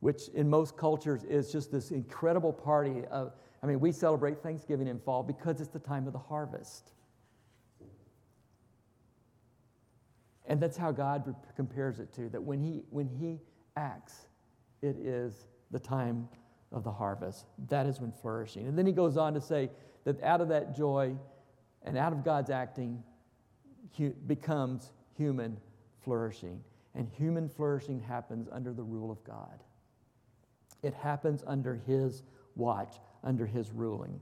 which 0.00 0.28
in 0.28 0.48
most 0.48 0.76
cultures 0.76 1.24
is 1.24 1.50
just 1.50 1.72
this 1.72 1.90
incredible 1.90 2.52
party 2.52 3.04
of, 3.10 3.32
I 3.62 3.66
mean, 3.66 3.80
we 3.80 3.92
celebrate 3.92 4.42
Thanksgiving 4.42 4.86
in 4.86 4.98
fall 4.98 5.22
because 5.22 5.60
it's 5.60 5.70
the 5.70 5.78
time 5.78 6.06
of 6.06 6.12
the 6.12 6.18
harvest. 6.18 6.92
And 10.46 10.60
that's 10.60 10.76
how 10.76 10.90
God 10.90 11.34
compares 11.54 12.00
it 12.00 12.12
to, 12.14 12.28
that 12.30 12.42
when 12.42 12.60
he, 12.60 12.82
when 12.90 13.08
he 13.08 13.38
acts, 13.76 14.26
it 14.82 14.96
is 14.96 15.46
the 15.70 15.78
time 15.78 16.28
of 16.72 16.84
the 16.84 16.90
harvest. 16.90 17.46
That 17.68 17.86
is 17.86 18.00
when 18.00 18.12
flourishing. 18.12 18.66
And 18.66 18.76
then 18.76 18.86
he 18.86 18.92
goes 18.92 19.16
on 19.16 19.34
to 19.34 19.40
say 19.40 19.70
that 20.04 20.22
out 20.22 20.40
of 20.40 20.48
that 20.48 20.74
joy, 20.74 21.14
And 21.82 21.96
out 21.96 22.12
of 22.12 22.24
God's 22.24 22.50
acting 22.50 23.02
hu- 23.96 24.14
becomes 24.26 24.92
human 25.16 25.56
flourishing. 26.02 26.62
And 26.94 27.08
human 27.08 27.48
flourishing 27.48 28.00
happens 28.00 28.48
under 28.50 28.72
the 28.72 28.82
rule 28.82 29.10
of 29.10 29.22
God. 29.24 29.62
It 30.82 30.94
happens 30.94 31.42
under 31.46 31.74
His 31.86 32.22
watch, 32.56 32.96
under 33.22 33.46
His 33.46 33.70
ruling. 33.70 34.20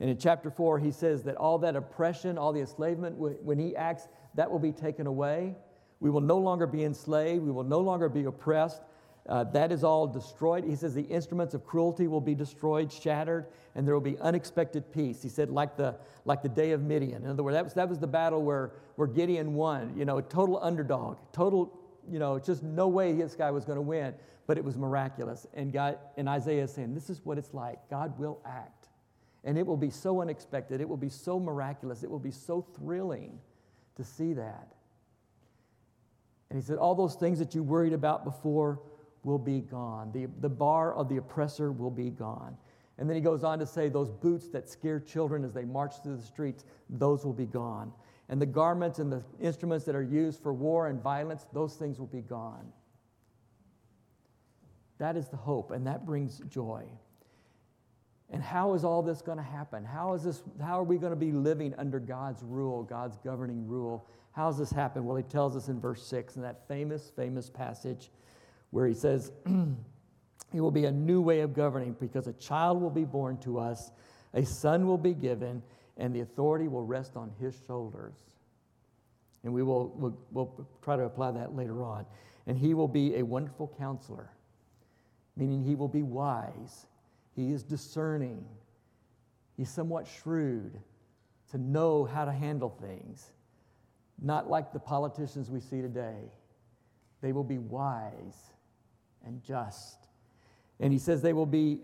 And 0.00 0.08
in 0.08 0.16
chapter 0.16 0.50
4, 0.50 0.78
he 0.78 0.92
says 0.92 1.24
that 1.24 1.36
all 1.36 1.58
that 1.58 1.74
oppression, 1.74 2.38
all 2.38 2.52
the 2.52 2.60
enslavement, 2.60 3.16
when 3.16 3.58
he 3.58 3.74
acts, 3.74 4.06
that 4.34 4.50
will 4.50 4.60
be 4.60 4.70
taken 4.70 5.06
away. 5.06 5.56
We 6.00 6.10
will 6.10 6.20
no 6.20 6.38
longer 6.38 6.66
be 6.66 6.84
enslaved. 6.84 7.42
We 7.44 7.50
will 7.50 7.64
no 7.64 7.80
longer 7.80 8.08
be 8.08 8.24
oppressed. 8.24 8.82
Uh, 9.28 9.44
that 9.44 9.70
is 9.70 9.84
all 9.84 10.06
destroyed. 10.06 10.64
He 10.64 10.74
says 10.74 10.94
the 10.94 11.02
instruments 11.02 11.52
of 11.52 11.64
cruelty 11.64 12.06
will 12.06 12.20
be 12.20 12.34
destroyed, 12.34 12.90
shattered, 12.90 13.46
and 13.74 13.86
there 13.86 13.94
will 13.94 14.00
be 14.00 14.18
unexpected 14.18 14.90
peace. 14.90 15.22
He 15.22 15.28
said, 15.28 15.50
like 15.50 15.76
the, 15.76 15.96
like 16.24 16.42
the 16.42 16.48
day 16.48 16.72
of 16.72 16.82
Midian. 16.82 17.24
In 17.24 17.30
other 17.30 17.42
words, 17.42 17.54
that 17.54 17.64
was, 17.64 17.74
that 17.74 17.88
was 17.88 17.98
the 17.98 18.06
battle 18.06 18.42
where, 18.42 18.72
where 18.96 19.06
Gideon 19.06 19.54
won, 19.54 19.92
you 19.96 20.04
know, 20.04 20.18
a 20.18 20.22
total 20.22 20.58
underdog, 20.62 21.18
total, 21.32 21.78
you 22.10 22.18
know, 22.18 22.38
just 22.38 22.62
no 22.62 22.88
way 22.88 23.12
this 23.12 23.34
guy 23.34 23.50
was 23.50 23.66
going 23.66 23.76
to 23.76 23.82
win, 23.82 24.14
but 24.46 24.56
it 24.56 24.64
was 24.64 24.78
miraculous. 24.78 25.46
And, 25.52 25.72
God, 25.72 25.98
and 26.16 26.26
Isaiah 26.26 26.64
is 26.64 26.72
saying, 26.72 26.94
this 26.94 27.10
is 27.10 27.20
what 27.24 27.36
it's 27.36 27.52
like. 27.52 27.78
God 27.90 28.18
will 28.18 28.40
act. 28.46 28.88
And 29.44 29.58
it 29.58 29.66
will 29.66 29.76
be 29.76 29.90
so 29.90 30.22
unexpected, 30.22 30.80
it 30.80 30.88
will 30.88 30.96
be 30.96 31.10
so 31.10 31.38
miraculous, 31.38 32.02
it 32.02 32.10
will 32.10 32.18
be 32.18 32.30
so 32.30 32.66
thrilling 32.76 33.38
to 33.96 34.04
see 34.04 34.32
that. 34.32 34.72
And 36.50 36.58
he 36.58 36.64
said, 36.64 36.78
All 36.78 36.94
those 36.94 37.14
things 37.14 37.38
that 37.38 37.54
you 37.54 37.62
worried 37.62 37.92
about 37.92 38.24
before 38.24 38.80
will 39.22 39.38
be 39.38 39.60
gone. 39.60 40.10
The, 40.12 40.26
the 40.40 40.48
bar 40.48 40.94
of 40.94 41.08
the 41.08 41.16
oppressor 41.16 41.72
will 41.72 41.90
be 41.90 42.10
gone. 42.10 42.56
And 42.98 43.08
then 43.08 43.16
he 43.16 43.22
goes 43.22 43.44
on 43.44 43.58
to 43.60 43.66
say, 43.66 43.88
Those 43.88 44.10
boots 44.10 44.48
that 44.48 44.68
scare 44.68 45.00
children 45.00 45.44
as 45.44 45.52
they 45.52 45.64
march 45.64 46.02
through 46.02 46.16
the 46.16 46.22
streets, 46.22 46.64
those 46.90 47.24
will 47.24 47.32
be 47.32 47.46
gone. 47.46 47.92
And 48.28 48.42
the 48.42 48.46
garments 48.46 48.98
and 48.98 49.10
the 49.10 49.22
instruments 49.40 49.84
that 49.86 49.94
are 49.94 50.02
used 50.02 50.42
for 50.42 50.52
war 50.52 50.88
and 50.88 51.02
violence, 51.02 51.46
those 51.52 51.74
things 51.74 51.98
will 51.98 52.06
be 52.06 52.20
gone. 52.20 52.72
That 54.98 55.16
is 55.16 55.28
the 55.28 55.36
hope, 55.36 55.70
and 55.70 55.86
that 55.86 56.04
brings 56.04 56.40
joy. 56.48 56.84
And 58.30 58.42
how 58.42 58.74
is 58.74 58.84
all 58.84 59.02
this 59.02 59.22
going 59.22 59.38
to 59.38 59.44
happen? 59.44 59.84
How, 59.84 60.12
is 60.12 60.24
this, 60.24 60.42
how 60.60 60.78
are 60.78 60.84
we 60.84 60.98
going 60.98 61.12
to 61.12 61.16
be 61.16 61.32
living 61.32 61.74
under 61.78 61.98
God's 61.98 62.42
rule, 62.42 62.82
God's 62.82 63.16
governing 63.24 63.66
rule? 63.66 64.06
How 64.32 64.50
does 64.50 64.58
this 64.58 64.70
happen? 64.70 65.04
Well, 65.04 65.16
he 65.16 65.22
tells 65.22 65.56
us 65.56 65.68
in 65.68 65.80
verse 65.80 66.04
6 66.06 66.36
in 66.36 66.42
that 66.42 66.68
famous, 66.68 67.10
famous 67.16 67.48
passage 67.48 68.10
where 68.70 68.86
he 68.86 68.94
says, 68.94 69.32
It 70.52 70.60
will 70.60 70.70
be 70.70 70.86
a 70.86 70.92
new 70.92 71.20
way 71.20 71.40
of 71.40 71.54
governing 71.54 71.94
because 72.00 72.26
a 72.26 72.32
child 72.34 72.80
will 72.80 72.90
be 72.90 73.04
born 73.04 73.36
to 73.38 73.58
us, 73.58 73.90
a 74.32 74.44
son 74.44 74.86
will 74.86 74.98
be 74.98 75.14
given, 75.14 75.62
and 75.96 76.14
the 76.14 76.20
authority 76.20 76.68
will 76.68 76.84
rest 76.84 77.16
on 77.16 77.32
his 77.38 77.54
shoulders. 77.66 78.14
And 79.44 79.52
we 79.52 79.62
will 79.62 79.88
we'll, 79.96 80.18
we'll 80.32 80.68
try 80.82 80.96
to 80.96 81.04
apply 81.04 81.32
that 81.32 81.54
later 81.54 81.82
on. 81.82 82.06
And 82.46 82.56
he 82.56 82.72
will 82.72 82.88
be 82.88 83.16
a 83.16 83.22
wonderful 83.22 83.74
counselor, 83.78 84.30
meaning 85.36 85.62
he 85.62 85.74
will 85.74 85.88
be 85.88 86.02
wise. 86.02 86.86
He 87.36 87.52
is 87.52 87.62
discerning. 87.62 88.44
He's 89.56 89.70
somewhat 89.70 90.06
shrewd 90.06 90.80
to 91.50 91.58
know 91.58 92.04
how 92.04 92.24
to 92.24 92.32
handle 92.32 92.70
things, 92.80 93.32
not 94.20 94.48
like 94.48 94.72
the 94.72 94.78
politicians 94.78 95.50
we 95.50 95.60
see 95.60 95.82
today. 95.82 96.30
They 97.20 97.32
will 97.32 97.44
be 97.44 97.58
wise 97.58 98.52
and 99.24 99.42
just. 99.42 100.08
And 100.80 100.92
he 100.92 100.98
says 100.98 101.22
they 101.22 101.32
will 101.32 101.46
be, 101.46 101.80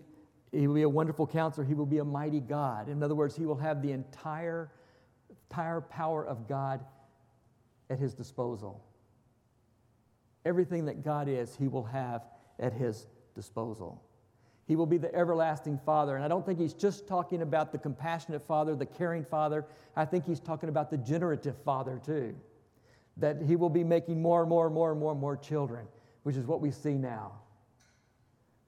he 0.51 0.67
will 0.67 0.75
be 0.75 0.83
a 0.83 0.89
wonderful 0.89 1.27
counselor. 1.27 1.65
He 1.65 1.73
will 1.73 1.85
be 1.85 1.97
a 1.97 2.05
mighty 2.05 2.39
God. 2.39 2.89
In 2.89 3.03
other 3.03 3.15
words, 3.15 3.35
he 3.35 3.45
will 3.45 3.57
have 3.57 3.81
the 3.81 3.91
entire, 3.91 4.71
entire 5.49 5.81
power 5.81 6.25
of 6.25 6.47
God 6.47 6.85
at 7.89 7.99
his 7.99 8.13
disposal. 8.13 8.83
Everything 10.45 10.85
that 10.85 11.03
God 11.03 11.27
is, 11.27 11.55
he 11.55 11.67
will 11.67 11.83
have 11.83 12.23
at 12.59 12.73
his 12.73 13.07
disposal. 13.35 14.01
He 14.67 14.75
will 14.75 14.85
be 14.85 14.97
the 14.97 15.13
everlasting 15.13 15.79
Father. 15.85 16.15
And 16.15 16.25
I 16.25 16.27
don't 16.27 16.45
think 16.45 16.59
he's 16.59 16.73
just 16.73 17.07
talking 17.07 17.41
about 17.41 17.71
the 17.71 17.77
compassionate 17.77 18.41
Father, 18.41 18.75
the 18.75 18.85
caring 18.85 19.23
Father. 19.23 19.65
I 19.95 20.05
think 20.05 20.25
he's 20.25 20.39
talking 20.39 20.69
about 20.69 20.89
the 20.89 20.97
generative 20.97 21.55
Father 21.63 22.01
too. 22.03 22.35
That 23.17 23.41
he 23.41 23.55
will 23.55 23.69
be 23.69 23.83
making 23.83 24.21
more 24.21 24.41
and 24.41 24.49
more 24.49 24.65
and 24.65 24.73
more 24.73 24.91
and 24.91 24.99
more 24.99 25.11
and 25.11 25.21
more 25.21 25.37
children, 25.37 25.87
which 26.25 26.35
is 26.35 26.45
what 26.45 26.61
we 26.61 26.71
see 26.71 26.93
now. 26.93 27.31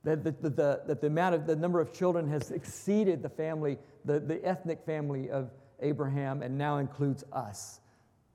That 0.04 0.24
the, 0.24 0.32
the, 0.32 0.50
the, 0.50 0.82
that 0.88 1.02
the 1.02 1.08
amount 1.08 1.36
of 1.36 1.46
the 1.46 1.56
number 1.56 1.82
of 1.82 1.92
children 1.92 2.30
has 2.30 2.52
exceeded 2.52 3.22
the 3.22 3.30
family, 3.30 3.78
the, 4.06 4.20
the 4.20 4.44
ethnic 4.46 4.86
family 4.86 5.30
of 5.30 5.52
Abraham, 5.82 6.42
and 6.42 6.58
now 6.58 6.78
includes 6.78 7.24
us. 7.34 7.82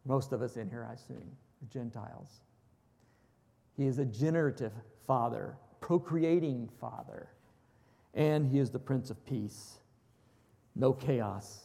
Most 0.04 0.32
of 0.32 0.42
us 0.42 0.56
in 0.56 0.68
here, 0.68 0.86
I 0.88 0.94
assume, 0.94 1.24
the 1.60 1.66
Gentiles. 1.66 2.40
He 3.76 3.86
is 3.86 3.98
a 3.98 4.04
generative 4.04 4.72
father, 5.06 5.56
procreating 5.80 6.68
father 6.80 7.28
and 8.14 8.46
he 8.46 8.58
is 8.58 8.70
the 8.70 8.78
Prince 8.78 9.10
of 9.10 9.24
Peace. 9.26 9.78
No 10.74 10.92
chaos. 10.92 11.60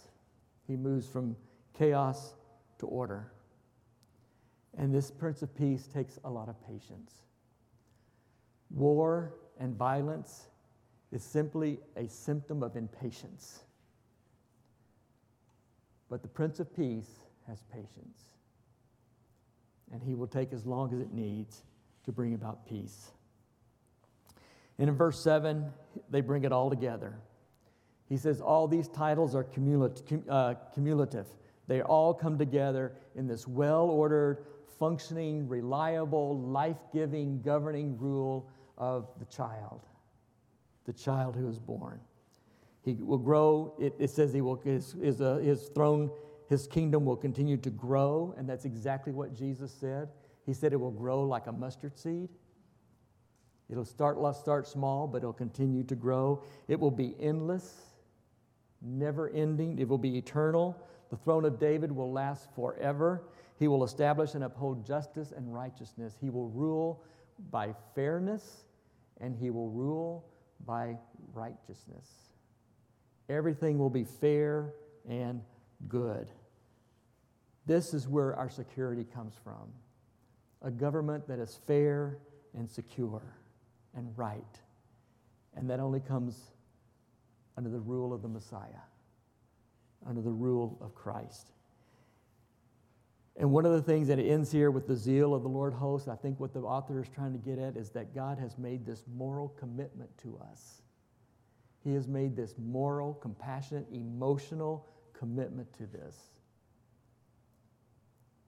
He 0.68 0.76
moves 0.76 1.08
from 1.08 1.36
chaos 1.78 2.34
to 2.80 2.88
order. 2.88 3.32
And 4.78 4.94
this 4.94 5.12
Prince 5.12 5.42
of 5.42 5.56
Peace 5.56 5.88
takes 5.88 6.20
a 6.24 6.30
lot 6.30 6.50
of 6.50 6.56
patience. 6.68 7.14
War 8.70 9.34
and 9.60 9.76
violence 9.76 10.48
is 11.12 11.24
simply 11.24 11.80
a 11.96 12.08
symptom 12.08 12.64
of 12.64 12.76
impatience. 12.76 13.64
But 16.10 16.22
the 16.22 16.28
Prince 16.28 16.60
of 16.60 16.74
Peace 16.76 17.20
has 17.48 17.64
patience. 17.72 18.24
And 19.92 20.02
he 20.04 20.16
will 20.16 20.28
take 20.28 20.52
as 20.52 20.66
long 20.66 20.94
as 20.94 21.00
it 21.00 21.14
needs 21.14 21.64
to 22.06 22.12
bring 22.12 22.34
about 22.34 22.68
peace. 22.68 23.12
And 24.80 24.90
in 24.90 24.96
verse 24.96 25.20
7, 25.20 25.66
they 26.10 26.22
bring 26.22 26.44
it 26.44 26.52
all 26.52 26.70
together. 26.70 27.16
He 28.10 28.18
says 28.18 28.42
all 28.42 28.68
these 28.68 28.88
titles 28.88 29.36
are 29.36 29.46
uh, 30.30 30.54
cumulative. 30.74 31.28
They 31.68 31.82
all 31.82 32.14
come 32.14 32.38
together 32.38 32.94
in 33.16 33.28
this 33.28 33.48
well 33.48 33.90
ordered, 33.90 34.46
functioning, 34.80 35.48
reliable, 35.48 36.40
life 36.40 36.78
giving, 36.94 37.42
governing 37.42 37.98
rule 37.98 38.50
of 38.78 39.08
the 39.20 39.26
child, 39.26 39.82
the 40.86 40.94
child 40.94 41.36
who 41.36 41.48
is 41.48 41.60
born. 41.60 42.00
He 42.84 42.94
will 42.94 43.18
grow, 43.18 43.74
it, 43.80 43.94
it 44.00 44.10
says 44.10 44.32
he 44.32 44.42
will, 44.42 44.62
his, 44.64 44.94
his, 45.02 45.20
uh, 45.20 45.38
his 45.38 45.68
throne, 45.70 46.10
his 46.50 46.68
kingdom 46.68 47.04
will 47.06 47.18
continue 47.18 47.58
to 47.58 47.70
grow, 47.70 48.34
and 48.38 48.48
that's 48.48 48.66
exactly 48.66 49.12
what 49.12 49.34
Jesus 49.34 49.72
said. 49.72 50.10
He 50.46 50.54
said 50.54 50.72
it 50.72 50.78
will 50.78 50.92
grow 50.92 51.24
like 51.24 51.48
a 51.48 51.52
mustard 51.52 51.98
seed. 51.98 52.30
It'll 53.70 53.84
start, 53.84 54.18
start 54.38 54.66
small, 54.68 55.08
but 55.08 55.18
it'll 55.18 55.34
continue 55.34 55.84
to 55.84 55.96
grow. 55.96 56.42
It 56.70 56.80
will 56.80 56.92
be 56.92 57.16
endless, 57.20 57.76
never 58.82 59.30
ending. 59.30 59.78
It 59.78 59.90
will 59.90 59.98
be 59.98 60.18
eternal. 60.18 60.82
The 61.10 61.18
throne 61.18 61.44
of 61.44 61.60
David 61.60 61.92
will 61.92 62.12
last 62.12 62.48
forever. 62.56 63.24
He 63.60 63.68
will 63.68 63.84
establish 63.84 64.36
and 64.36 64.44
uphold 64.46 64.86
justice 64.86 65.34
and 65.36 65.54
righteousness. 65.54 66.16
He 66.22 66.30
will 66.30 66.48
rule 66.50 67.04
by 67.52 67.74
fairness 67.94 68.64
and 69.22 69.36
he 69.36 69.50
will 69.50 69.70
rule 69.70 70.26
by 70.66 70.98
righteousness. 71.34 72.08
Everything 73.30 73.78
will 73.78 73.90
be 73.90 74.04
fair 74.04 74.74
and 75.10 75.42
good. 75.88 76.30
This 77.66 77.94
is 77.94 78.08
where 78.08 78.36
our 78.36 78.50
security 78.50 79.04
comes 79.04 79.34
from 79.44 79.72
a 80.64 80.72
government 80.72 81.28
that 81.28 81.40
is 81.40 81.60
fair 81.68 82.18
and 82.56 82.70
secure 82.70 83.22
and 83.96 84.12
right. 84.18 84.42
And 85.56 85.70
that 85.70 85.80
only 85.80 86.00
comes 86.00 86.52
under 87.58 87.70
the 87.70 87.80
rule 87.80 88.14
of 88.14 88.22
the 88.22 88.28
Messiah, 88.28 88.84
under 90.08 90.22
the 90.22 90.32
rule 90.32 90.78
of 90.82 90.96
Christ. 90.96 91.52
And 93.40 93.52
one 93.52 93.66
of 93.66 93.72
the 93.72 93.82
things 93.82 94.08
that 94.08 94.18
it 94.18 94.28
ends 94.30 94.52
here 94.52 94.72
with 94.72 94.88
the 94.88 94.96
zeal 94.96 95.36
of 95.36 95.44
the 95.44 95.50
Lord 95.50 95.74
hosts, 95.74 96.08
I 96.08 96.16
think 96.16 96.40
what 96.40 96.54
the 96.54 96.62
author 96.62 97.00
is 97.00 97.08
trying 97.08 97.34
to 97.34 97.38
get 97.38 97.60
at 97.60 97.78
is 97.78 97.92
that 97.92 98.16
God 98.16 98.40
has 98.40 98.58
made 98.58 98.84
this 98.84 99.04
moral 99.16 99.50
commitment 99.50 100.10
to 100.24 100.40
us. 100.52 100.82
He 101.84 101.94
has 101.94 102.08
made 102.08 102.36
this 102.36 102.56
moral, 102.58 103.14
compassionate, 103.14 103.86
emotional 103.92 104.88
commitment 105.14 105.72
to 105.74 105.86
this. 105.86 106.16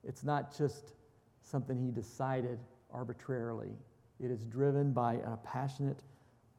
It's 0.03 0.23
not 0.23 0.57
just 0.57 0.93
something 1.43 1.79
he 1.79 1.91
decided 1.91 2.59
arbitrarily. 2.91 3.77
It 4.19 4.31
is 4.31 4.43
driven 4.43 4.91
by 4.91 5.15
a 5.25 5.37
passionate, 5.37 6.01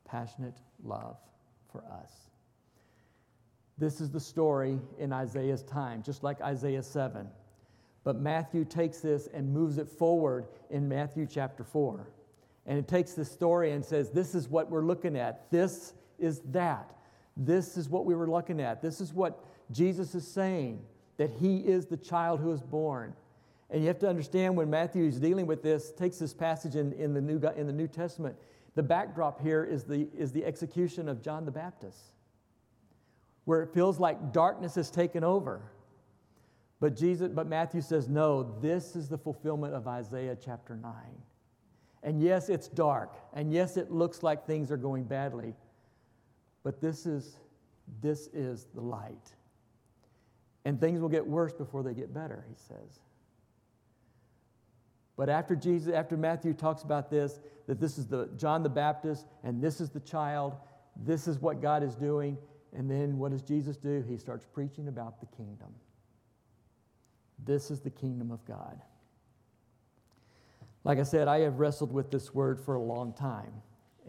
passionate 0.04 0.58
love 0.84 1.16
for 1.70 1.84
us. 1.84 2.12
This 3.76 4.00
is 4.00 4.10
the 4.10 4.20
story 4.20 4.78
in 4.98 5.12
Isaiah's 5.12 5.62
time, 5.64 6.02
just 6.02 6.22
like 6.22 6.40
Isaiah 6.42 6.82
7. 6.82 7.28
But 8.02 8.20
Matthew 8.20 8.64
takes 8.64 8.98
this 9.00 9.28
and 9.32 9.52
moves 9.52 9.78
it 9.78 9.88
forward 9.88 10.46
in 10.70 10.88
Matthew 10.88 11.26
chapter 11.26 11.64
4. 11.64 12.08
And 12.66 12.78
it 12.78 12.88
takes 12.88 13.12
this 13.12 13.30
story 13.30 13.72
and 13.72 13.84
says, 13.84 14.10
This 14.10 14.34
is 14.34 14.48
what 14.48 14.70
we're 14.70 14.84
looking 14.84 15.16
at. 15.16 15.50
This 15.50 15.94
is 16.18 16.40
that. 16.50 16.94
This 17.36 17.76
is 17.76 17.88
what 17.88 18.04
we 18.04 18.14
were 18.14 18.28
looking 18.28 18.60
at. 18.60 18.82
This 18.82 19.00
is 19.00 19.12
what 19.12 19.44
Jesus 19.70 20.14
is 20.14 20.26
saying 20.26 20.82
that 21.16 21.30
he 21.38 21.58
is 21.58 21.86
the 21.86 21.96
child 21.98 22.40
who 22.40 22.50
is 22.50 22.62
born. 22.62 23.12
And 23.68 23.82
you 23.82 23.88
have 23.88 23.98
to 23.98 24.08
understand 24.08 24.56
when 24.56 24.70
Matthew 24.70 25.04
is 25.04 25.20
dealing 25.20 25.46
with 25.46 25.62
this, 25.62 25.92
takes 25.92 26.18
this 26.18 26.32
passage 26.32 26.76
in, 26.76 26.92
in, 26.94 27.12
the, 27.12 27.20
New, 27.20 27.38
in 27.56 27.66
the 27.66 27.72
New 27.72 27.86
Testament, 27.86 28.36
the 28.74 28.82
backdrop 28.82 29.40
here 29.40 29.62
is 29.62 29.84
the, 29.84 30.08
is 30.16 30.32
the 30.32 30.44
execution 30.44 31.08
of 31.08 31.22
John 31.22 31.44
the 31.44 31.50
Baptist, 31.50 31.98
where 33.44 33.62
it 33.62 33.74
feels 33.74 34.00
like 34.00 34.32
darkness 34.32 34.74
has 34.76 34.90
taken 34.90 35.22
over. 35.22 35.60
But, 36.80 36.96
Jesus, 36.96 37.28
but 37.28 37.46
Matthew 37.46 37.82
says, 37.82 38.08
no, 38.08 38.58
this 38.60 38.96
is 38.96 39.08
the 39.08 39.18
fulfillment 39.18 39.74
of 39.74 39.86
Isaiah 39.86 40.36
chapter 40.42 40.74
9. 40.74 40.92
And 42.02 42.22
yes, 42.22 42.48
it's 42.48 42.68
dark. 42.68 43.14
And 43.34 43.52
yes, 43.52 43.76
it 43.76 43.90
looks 43.90 44.22
like 44.22 44.46
things 44.46 44.72
are 44.72 44.78
going 44.78 45.04
badly. 45.04 45.54
But 46.62 46.80
this 46.80 47.04
is, 47.04 47.36
this 48.00 48.28
is 48.28 48.66
the 48.74 48.80
light. 48.80 49.34
And 50.64 50.80
things 50.80 51.00
will 51.00 51.10
get 51.10 51.26
worse 51.26 51.52
before 51.52 51.82
they 51.82 51.92
get 51.92 52.14
better, 52.14 52.44
he 52.48 52.54
says. 52.56 53.00
But 55.16 55.28
after 55.28 55.54
Jesus, 55.54 55.92
after 55.92 56.16
Matthew 56.16 56.54
talks 56.54 56.82
about 56.82 57.10
this, 57.10 57.40
that 57.66 57.78
this 57.78 57.98
is 57.98 58.06
the 58.06 58.30
John 58.38 58.62
the 58.62 58.70
Baptist 58.70 59.26
and 59.44 59.62
this 59.62 59.82
is 59.82 59.90
the 59.90 60.00
child, 60.00 60.56
this 60.96 61.28
is 61.28 61.38
what 61.38 61.60
God 61.60 61.82
is 61.82 61.94
doing, 61.94 62.38
and 62.74 62.90
then 62.90 63.18
what 63.18 63.32
does 63.32 63.42
Jesus 63.42 63.76
do? 63.76 64.02
He 64.08 64.16
starts 64.16 64.46
preaching 64.50 64.88
about 64.88 65.20
the 65.20 65.26
kingdom. 65.36 65.68
This 67.44 67.70
is 67.70 67.80
the 67.80 67.90
kingdom 67.90 68.30
of 68.30 68.44
God. 68.44 68.80
Like 70.84 70.98
I 70.98 71.02
said, 71.02 71.28
I 71.28 71.40
have 71.40 71.58
wrestled 71.58 71.92
with 71.92 72.10
this 72.10 72.34
word 72.34 72.58
for 72.58 72.74
a 72.74 72.80
long 72.80 73.12
time, 73.12 73.52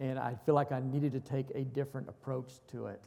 and 0.00 0.18
I 0.18 0.36
feel 0.46 0.54
like 0.54 0.72
I 0.72 0.80
needed 0.80 1.12
to 1.12 1.20
take 1.20 1.46
a 1.54 1.64
different 1.64 2.08
approach 2.08 2.52
to 2.68 2.86
it. 2.86 3.02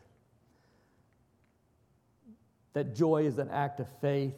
That 2.73 2.93
joy 2.93 3.25
is 3.25 3.37
an 3.37 3.49
act 3.49 3.79
of 3.79 3.87
faith, 4.01 4.35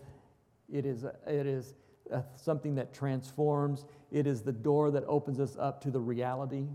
it 0.71 0.85
is, 0.85 1.03
a, 1.03 1.15
it 1.27 1.45
is 1.45 1.73
a, 2.11 2.23
something 2.35 2.75
that 2.75 2.93
transforms, 2.93 3.85
it 4.11 4.27
is 4.27 4.41
the 4.41 4.51
door 4.51 4.91
that 4.91 5.03
opens 5.07 5.39
us 5.39 5.57
up 5.59 5.81
to 5.81 5.91
the 5.91 5.99
reality. 5.99 6.67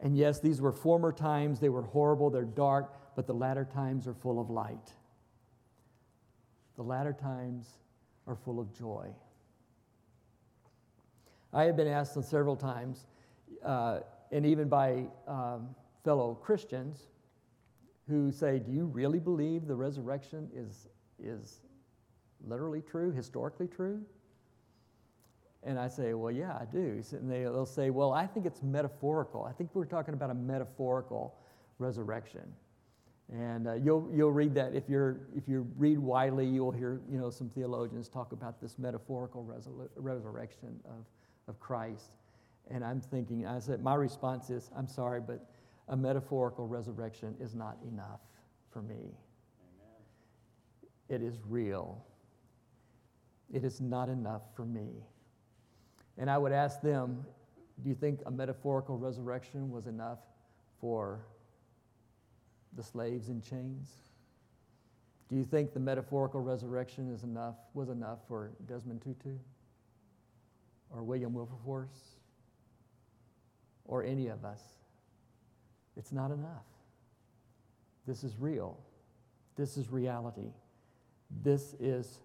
And 0.00 0.16
yes, 0.16 0.40
these 0.40 0.60
were 0.60 0.72
former 0.72 1.12
times, 1.12 1.60
they 1.60 1.68
were 1.68 1.82
horrible, 1.82 2.30
they're 2.30 2.44
dark, 2.44 3.16
but 3.16 3.26
the 3.26 3.34
latter 3.34 3.64
times 3.64 4.06
are 4.06 4.14
full 4.14 4.40
of 4.40 4.50
light. 4.50 4.92
The 6.76 6.82
latter 6.82 7.12
times 7.12 7.78
are 8.26 8.36
full 8.36 8.60
of 8.60 8.72
joy. 8.72 9.08
I 11.52 11.64
have 11.64 11.76
been 11.76 11.88
asked 11.88 12.22
several 12.22 12.56
times, 12.56 13.06
uh, 13.64 14.00
and 14.30 14.44
even 14.44 14.68
by 14.68 15.04
um, 15.26 15.74
fellow 16.04 16.34
Christians, 16.34 17.06
who 18.08 18.30
say, 18.30 18.58
Do 18.58 18.72
you 18.72 18.84
really 18.86 19.18
believe 19.18 19.66
the 19.66 19.74
resurrection 19.74 20.50
is, 20.54 20.88
is 21.22 21.60
literally 22.46 22.82
true, 22.82 23.10
historically 23.10 23.68
true? 23.68 24.02
And 25.62 25.78
I 25.78 25.88
say, 25.88 26.14
Well, 26.14 26.30
yeah, 26.30 26.56
I 26.60 26.64
do. 26.70 27.02
And 27.12 27.30
they, 27.30 27.42
they'll 27.44 27.66
say, 27.66 27.90
Well, 27.90 28.12
I 28.12 28.26
think 28.26 28.46
it's 28.46 28.62
metaphorical. 28.62 29.44
I 29.44 29.52
think 29.52 29.70
we're 29.74 29.86
talking 29.86 30.14
about 30.14 30.30
a 30.30 30.34
metaphorical 30.34 31.34
resurrection. 31.78 32.52
And 33.32 33.66
uh, 33.66 33.74
you'll, 33.74 34.08
you'll 34.14 34.32
read 34.32 34.54
that 34.54 34.74
if, 34.74 34.88
you're, 34.88 35.20
if 35.36 35.48
you 35.48 35.66
read 35.76 35.98
widely, 35.98 36.46
you'll 36.46 36.70
hear 36.70 37.00
you 37.10 37.18
know, 37.18 37.28
some 37.28 37.50
theologians 37.50 38.08
talk 38.08 38.32
about 38.32 38.60
this 38.60 38.78
metaphorical 38.78 39.44
resolu- 39.44 39.88
resurrection 39.96 40.78
of, 40.84 41.04
of 41.48 41.58
Christ. 41.58 42.12
And 42.70 42.84
I'm 42.84 43.00
thinking, 43.00 43.46
I 43.46 43.58
said, 43.58 43.82
my 43.82 43.94
response 43.94 44.50
is, 44.50 44.70
I'm 44.76 44.86
sorry, 44.86 45.20
but 45.20 45.44
a 45.88 45.96
metaphorical 45.96 46.68
resurrection 46.68 47.34
is 47.40 47.54
not 47.54 47.78
enough 47.92 48.20
for 48.70 48.82
me. 48.82 48.94
Amen. 48.94 50.00
It 51.08 51.22
is 51.22 51.40
real. 51.48 52.04
It 53.52 53.64
is 53.64 53.80
not 53.80 54.08
enough 54.08 54.42
for 54.54 54.64
me. 54.64 54.88
And 56.18 56.30
I 56.30 56.38
would 56.38 56.52
ask 56.52 56.80
them, 56.80 57.24
do 57.82 57.88
you 57.88 57.94
think 57.94 58.20
a 58.26 58.30
metaphorical 58.30 58.96
resurrection 58.96 59.70
was 59.70 59.86
enough 59.86 60.18
for 60.80 61.20
the 62.76 62.82
slaves 62.82 63.28
in 63.28 63.40
chains? 63.40 63.88
Do 65.28 65.36
you 65.36 65.44
think 65.44 65.72
the 65.72 65.80
metaphorical 65.80 66.40
resurrection 66.40 67.12
is 67.12 67.24
enough, 67.24 67.56
was 67.74 67.88
enough 67.88 68.18
for 68.28 68.52
Desmond 68.68 69.02
Tutu 69.02 69.36
or 70.90 71.02
William 71.02 71.32
Wilberforce 71.32 72.16
or 73.86 74.04
any 74.04 74.28
of 74.28 74.44
us? 74.44 74.62
It's 75.96 76.12
not 76.12 76.30
enough. 76.30 76.66
This 78.06 78.22
is 78.22 78.38
real. 78.38 78.78
This 79.56 79.76
is 79.76 79.90
reality. 79.90 80.52
This 81.42 81.74
is, 81.80 82.20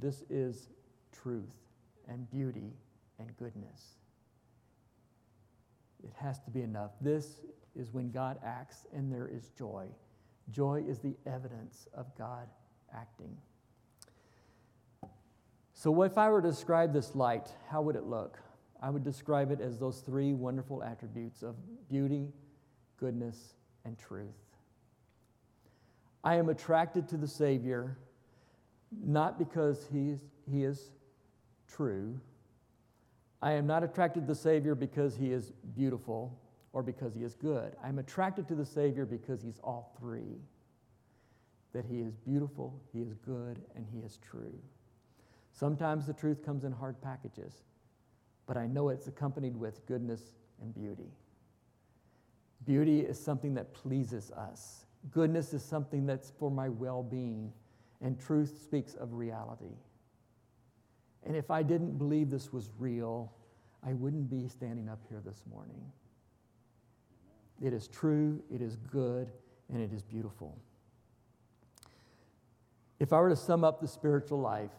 this 0.00 0.22
is 0.30 0.68
truth 1.12 1.50
and 2.08 2.30
beauty 2.30 2.72
and 3.18 3.36
goodness. 3.36 3.96
It 6.02 6.12
has 6.16 6.38
to 6.40 6.50
be 6.50 6.62
enough. 6.62 6.92
This 7.00 7.40
is 7.76 7.92
when 7.92 8.10
God 8.10 8.38
acts 8.44 8.86
and 8.92 9.12
there 9.12 9.28
is 9.28 9.50
joy. 9.58 9.86
Joy 10.50 10.84
is 10.86 10.98
the 10.98 11.16
evidence 11.26 11.88
of 11.94 12.06
God 12.16 12.48
acting. 12.94 13.36
So, 15.74 16.02
if 16.02 16.18
I 16.18 16.28
were 16.30 16.42
to 16.42 16.48
describe 16.48 16.92
this 16.92 17.14
light, 17.14 17.48
how 17.68 17.82
would 17.82 17.96
it 17.96 18.04
look? 18.04 18.38
I 18.80 18.90
would 18.90 19.04
describe 19.04 19.50
it 19.50 19.60
as 19.60 19.78
those 19.78 20.00
three 20.00 20.32
wonderful 20.32 20.82
attributes 20.82 21.42
of 21.42 21.56
beauty, 21.88 22.28
goodness, 22.98 23.54
and 23.84 23.98
truth. 23.98 24.28
I 26.24 26.36
am 26.36 26.48
attracted 26.48 27.08
to 27.08 27.16
the 27.16 27.26
Savior 27.26 27.96
not 29.04 29.38
because 29.38 29.88
he 29.90 30.10
is, 30.10 30.20
he 30.50 30.64
is 30.64 30.90
true. 31.66 32.20
I 33.40 33.52
am 33.52 33.66
not 33.66 33.82
attracted 33.82 34.20
to 34.20 34.26
the 34.26 34.34
Savior 34.34 34.74
because 34.74 35.16
he 35.16 35.32
is 35.32 35.52
beautiful 35.74 36.38
or 36.72 36.82
because 36.82 37.14
he 37.14 37.22
is 37.22 37.34
good. 37.34 37.74
I'm 37.82 37.98
attracted 37.98 38.48
to 38.48 38.54
the 38.54 38.64
Savior 38.64 39.04
because 39.04 39.42
he's 39.42 39.60
all 39.62 39.94
three 39.98 40.40
that 41.72 41.84
he 41.84 42.00
is 42.00 42.16
beautiful, 42.16 42.80
he 42.92 43.00
is 43.00 43.14
good, 43.14 43.62
and 43.74 43.86
he 43.90 44.00
is 44.00 44.18
true. 44.18 44.58
Sometimes 45.52 46.06
the 46.06 46.12
truth 46.12 46.44
comes 46.44 46.64
in 46.64 46.72
hard 46.72 47.00
packages, 47.00 47.64
but 48.46 48.56
I 48.56 48.66
know 48.66 48.90
it's 48.90 49.06
accompanied 49.06 49.56
with 49.56 49.84
goodness 49.86 50.34
and 50.60 50.74
beauty. 50.74 51.10
Beauty 52.66 53.00
is 53.00 53.18
something 53.18 53.54
that 53.54 53.72
pleases 53.72 54.30
us, 54.32 54.86
goodness 55.10 55.52
is 55.52 55.62
something 55.62 56.06
that's 56.06 56.30
for 56.38 56.50
my 56.50 56.68
well 56.68 57.02
being, 57.02 57.52
and 58.00 58.20
truth 58.20 58.60
speaks 58.62 58.94
of 58.94 59.14
reality. 59.14 59.76
And 61.24 61.36
if 61.36 61.50
I 61.50 61.62
didn't 61.62 61.98
believe 61.98 62.30
this 62.30 62.52
was 62.52 62.70
real, 62.78 63.32
I 63.86 63.92
wouldn't 63.94 64.28
be 64.28 64.48
standing 64.48 64.88
up 64.88 65.00
here 65.08 65.22
this 65.24 65.44
morning. 65.50 65.80
It 67.62 67.72
is 67.72 67.86
true, 67.86 68.42
it 68.52 68.60
is 68.60 68.76
good, 68.76 69.30
and 69.72 69.80
it 69.80 69.92
is 69.92 70.02
beautiful. 70.02 70.58
If 72.98 73.12
I 73.12 73.20
were 73.20 73.28
to 73.28 73.36
sum 73.36 73.62
up 73.62 73.80
the 73.80 73.88
spiritual 73.88 74.40
life, 74.40 74.72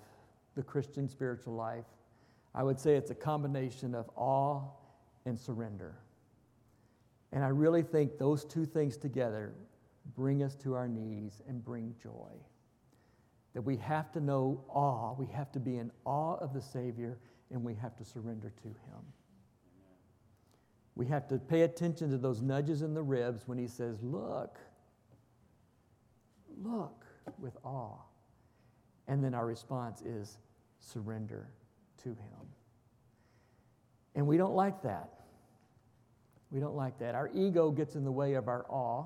the 0.56 0.64
Christian 0.64 1.08
spiritual 1.08 1.54
life, 1.54 1.86
I 2.54 2.64
would 2.64 2.80
say 2.80 2.96
it's 2.96 3.10
a 3.10 3.16
combination 3.16 3.96
of 3.96 4.10
awe 4.16 4.62
and 5.26 5.40
surrender. 5.40 5.96
And 7.32 7.44
I 7.44 7.48
really 7.48 7.84
think 7.84 8.18
those 8.18 8.46
two 8.46 8.66
things 8.66 8.98
together 8.98 9.54
bring 10.16 10.44
us 10.44 10.56
to 10.58 10.76
our 10.76 10.88
knees 10.88 11.42
and 11.48 11.64
bring 11.64 11.96
joy. 12.02 12.32
That 13.54 13.62
we 13.62 13.78
have 13.78 14.12
to 14.12 14.20
know 14.20 14.64
awe, 14.68 15.14
we 15.18 15.28
have 15.28 15.52
to 15.54 15.60
be 15.60 15.78
in 15.78 15.90
awe 16.06 16.36
of 16.36 16.54
the 16.54 16.62
Savior, 16.62 17.18
and 17.50 17.64
we 17.64 17.76
have 17.76 17.96
to 17.96 18.04
surrender 18.04 18.52
to 18.62 18.68
Him. 18.68 19.04
We 20.96 21.08
have 21.08 21.28
to 21.30 21.38
pay 21.38 21.62
attention 21.62 22.12
to 22.12 22.18
those 22.18 22.42
nudges 22.42 22.82
in 22.82 22.94
the 22.94 23.02
ribs 23.02 23.48
when 23.48 23.58
he 23.58 23.68
says, 23.68 24.02
Look, 24.04 24.60
look 26.62 27.06
with 27.40 27.58
awe. 27.64 27.98
And 29.08 29.24
then 29.24 29.34
our 29.34 29.46
response 29.46 30.02
is 30.02 30.38
surrender 30.80 31.50
to 32.04 32.10
him. 32.10 32.48
And 34.16 34.28
we 34.28 34.38
don't 34.38 34.54
like 34.54 34.84
that. 34.84 35.10
We 36.52 36.60
don't 36.60 36.76
like 36.76 37.00
that. 37.00 37.16
Our 37.16 37.30
ego 37.34 37.72
gets 37.72 37.96
in 37.96 38.04
the 38.04 38.12
way 38.12 38.36
of 38.36 38.48
our 38.48 38.66
awe, 38.70 39.06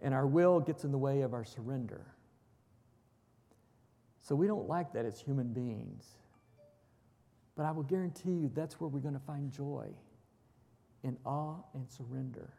and 0.00 0.14
our 0.14 0.26
will 0.26 0.58
gets 0.58 0.84
in 0.84 0.90
the 0.90 0.98
way 0.98 1.20
of 1.20 1.34
our 1.34 1.44
surrender. 1.44 2.06
So 4.22 4.34
we 4.34 4.46
don't 4.46 4.66
like 4.66 4.94
that 4.94 5.04
as 5.04 5.20
human 5.20 5.52
beings. 5.52 6.06
But 7.56 7.66
I 7.66 7.72
will 7.72 7.82
guarantee 7.82 8.32
you 8.32 8.50
that's 8.54 8.80
where 8.80 8.88
we're 8.88 9.00
going 9.00 9.14
to 9.14 9.20
find 9.20 9.52
joy 9.52 9.88
in 11.04 11.16
awe 11.24 11.56
and 11.74 11.88
surrender. 11.88 12.54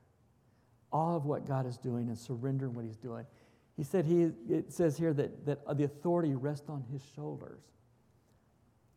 Awe 0.91 1.15
of 1.15 1.25
what 1.25 1.45
God 1.45 1.65
is 1.65 1.77
doing 1.77 2.07
and 2.07 2.17
surrender 2.17 2.69
what 2.69 2.85
He's 2.85 2.95
doing. 2.95 3.25
He 3.75 3.83
said, 3.83 4.05
he, 4.05 4.31
it 4.47 4.71
says 4.71 4.97
here 4.97 5.13
that, 5.13 5.45
that 5.45 5.77
the 5.77 5.83
authority 5.83 6.33
rests 6.33 6.69
on 6.69 6.85
His 6.91 7.01
shoulders. 7.15 7.61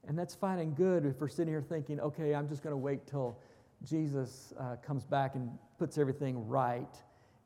And 0.06 0.16
that's 0.16 0.34
fine 0.34 0.60
and 0.60 0.76
good 0.76 1.04
if 1.04 1.20
we're 1.20 1.28
sitting 1.28 1.52
here 1.52 1.64
thinking, 1.66 1.98
okay, 2.00 2.34
I'm 2.34 2.48
just 2.48 2.62
going 2.62 2.72
to 2.72 2.78
wait 2.78 3.06
till 3.06 3.38
Jesus 3.84 4.52
uh, 4.58 4.76
comes 4.76 5.04
back 5.04 5.34
and 5.34 5.50
puts 5.78 5.98
everything 5.98 6.46
right, 6.46 6.94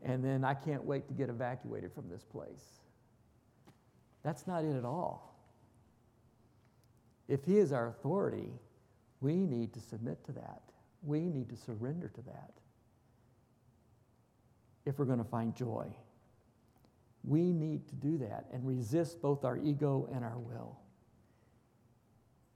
and 0.05 0.25
then 0.25 0.45
I 0.45 0.55
can't 0.55 0.85
wait 0.85 1.09
to 1.09 1.15
get 1.15 1.29
evacuated 1.29 1.93
from 1.93 2.09
this 2.09 2.25
place. 2.25 2.81
That's 4.23 4.47
not 4.47 4.65
it 4.65 4.77
at 4.77 4.85
all. 4.85 5.37
If 7.29 7.45
He 7.45 7.59
is 7.59 7.73
our 7.73 7.88
authority, 7.88 8.51
we 9.21 9.47
need 9.47 9.73
to 9.75 9.81
submit 9.81 10.25
to 10.27 10.33
that. 10.33 10.72
We 11.03 11.21
need 11.21 11.49
to 11.51 11.57
surrender 11.57 12.09
to 12.09 12.23
that 12.23 12.53
if 14.85 14.99
we're 14.99 15.05
going 15.05 15.19
to 15.19 15.25
find 15.25 15.55
joy. 15.55 15.87
We 17.25 17.53
need 17.53 17.88
to 17.88 17.95
do 17.95 18.19
that 18.19 18.47
and 18.53 18.67
resist 18.67 19.23
both 19.23 19.45
our 19.45 19.57
ego 19.57 20.09
and 20.12 20.25
our 20.25 20.38
will. 20.38 20.79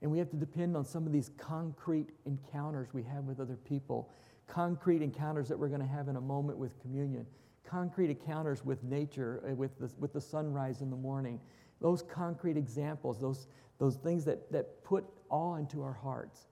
And 0.02 0.10
we 0.10 0.18
have 0.18 0.30
to 0.30 0.36
depend 0.36 0.76
on 0.76 0.84
some 0.84 1.06
of 1.06 1.12
these 1.12 1.30
concrete 1.38 2.10
encounters 2.26 2.88
we 2.92 3.02
have 3.04 3.24
with 3.24 3.40
other 3.40 3.56
people, 3.56 4.10
concrete 4.46 5.02
encounters 5.02 5.48
that 5.48 5.58
we're 5.58 5.68
going 5.68 5.80
to 5.80 5.86
have 5.86 6.08
in 6.08 6.16
a 6.16 6.20
moment 6.20 6.58
with 6.58 6.78
communion, 6.80 7.26
concrete 7.64 8.10
encounters 8.10 8.64
with 8.64 8.82
nature, 8.84 9.42
uh, 9.48 9.54
with 9.54 9.78
the, 9.78 9.90
with 9.98 10.12
the 10.12 10.20
sunrise 10.20 10.80
in 10.80 10.90
the 10.90 10.96
morning. 10.96 11.40
Those 11.80 12.02
concrete 12.02 12.56
examples, 12.56 13.20
those, 13.20 13.48
those 13.78 13.96
things 13.96 14.24
that, 14.24 14.50
that 14.52 14.82
put 14.84 15.04
awe 15.28 15.56
into 15.56 15.82
our 15.82 15.92
hearts. 15.92 16.46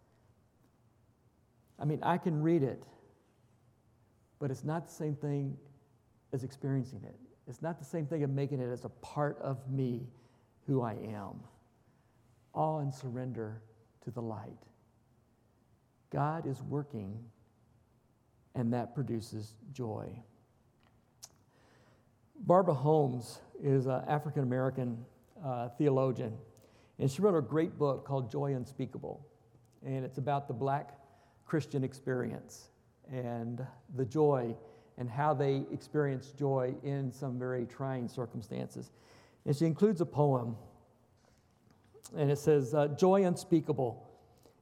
I 1.78 1.84
mean, 1.84 2.00
I 2.02 2.18
can 2.18 2.42
read 2.42 2.62
it, 2.62 2.84
but 4.38 4.50
it's 4.50 4.64
not 4.64 4.86
the 4.86 4.92
same 4.92 5.14
thing 5.14 5.56
as 6.32 6.44
experiencing 6.44 7.02
it. 7.04 7.16
It's 7.46 7.62
not 7.62 7.78
the 7.78 7.84
same 7.84 8.06
thing 8.06 8.22
of 8.22 8.30
making 8.30 8.60
it 8.60 8.70
as 8.70 8.84
a 8.84 8.88
part 8.88 9.38
of 9.40 9.70
me, 9.70 10.08
who 10.66 10.82
I 10.82 10.92
am. 10.92 11.40
Awe 12.54 12.78
and 12.78 12.94
surrender 12.94 13.60
to 14.04 14.10
the 14.10 14.22
light. 14.22 14.62
God 16.10 16.46
is 16.46 16.62
working, 16.62 17.18
and 18.54 18.72
that 18.72 18.94
produces 18.94 19.54
joy. 19.72 20.08
Barbara 22.40 22.74
Holmes 22.74 23.40
is 23.62 23.86
an 23.86 24.02
African 24.06 24.42
American 24.42 25.04
uh, 25.44 25.68
theologian, 25.70 26.32
and 26.98 27.10
she 27.10 27.20
wrote 27.20 27.36
a 27.36 27.42
great 27.42 27.78
book 27.78 28.06
called 28.06 28.30
Joy 28.30 28.54
Unspeakable. 28.54 29.26
And 29.84 30.04
it's 30.04 30.18
about 30.18 30.48
the 30.48 30.54
black 30.54 30.94
Christian 31.44 31.84
experience 31.84 32.70
and 33.10 33.64
the 33.96 34.04
joy 34.04 34.56
and 34.96 35.10
how 35.10 35.34
they 35.34 35.64
experience 35.72 36.32
joy 36.38 36.74
in 36.82 37.12
some 37.12 37.38
very 37.38 37.66
trying 37.66 38.08
circumstances. 38.08 38.92
And 39.44 39.54
she 39.54 39.66
includes 39.66 40.00
a 40.00 40.06
poem, 40.06 40.56
and 42.16 42.30
it 42.30 42.38
says, 42.38 42.74
uh, 42.74 42.88
Joy 42.88 43.24
unspeakable 43.24 44.08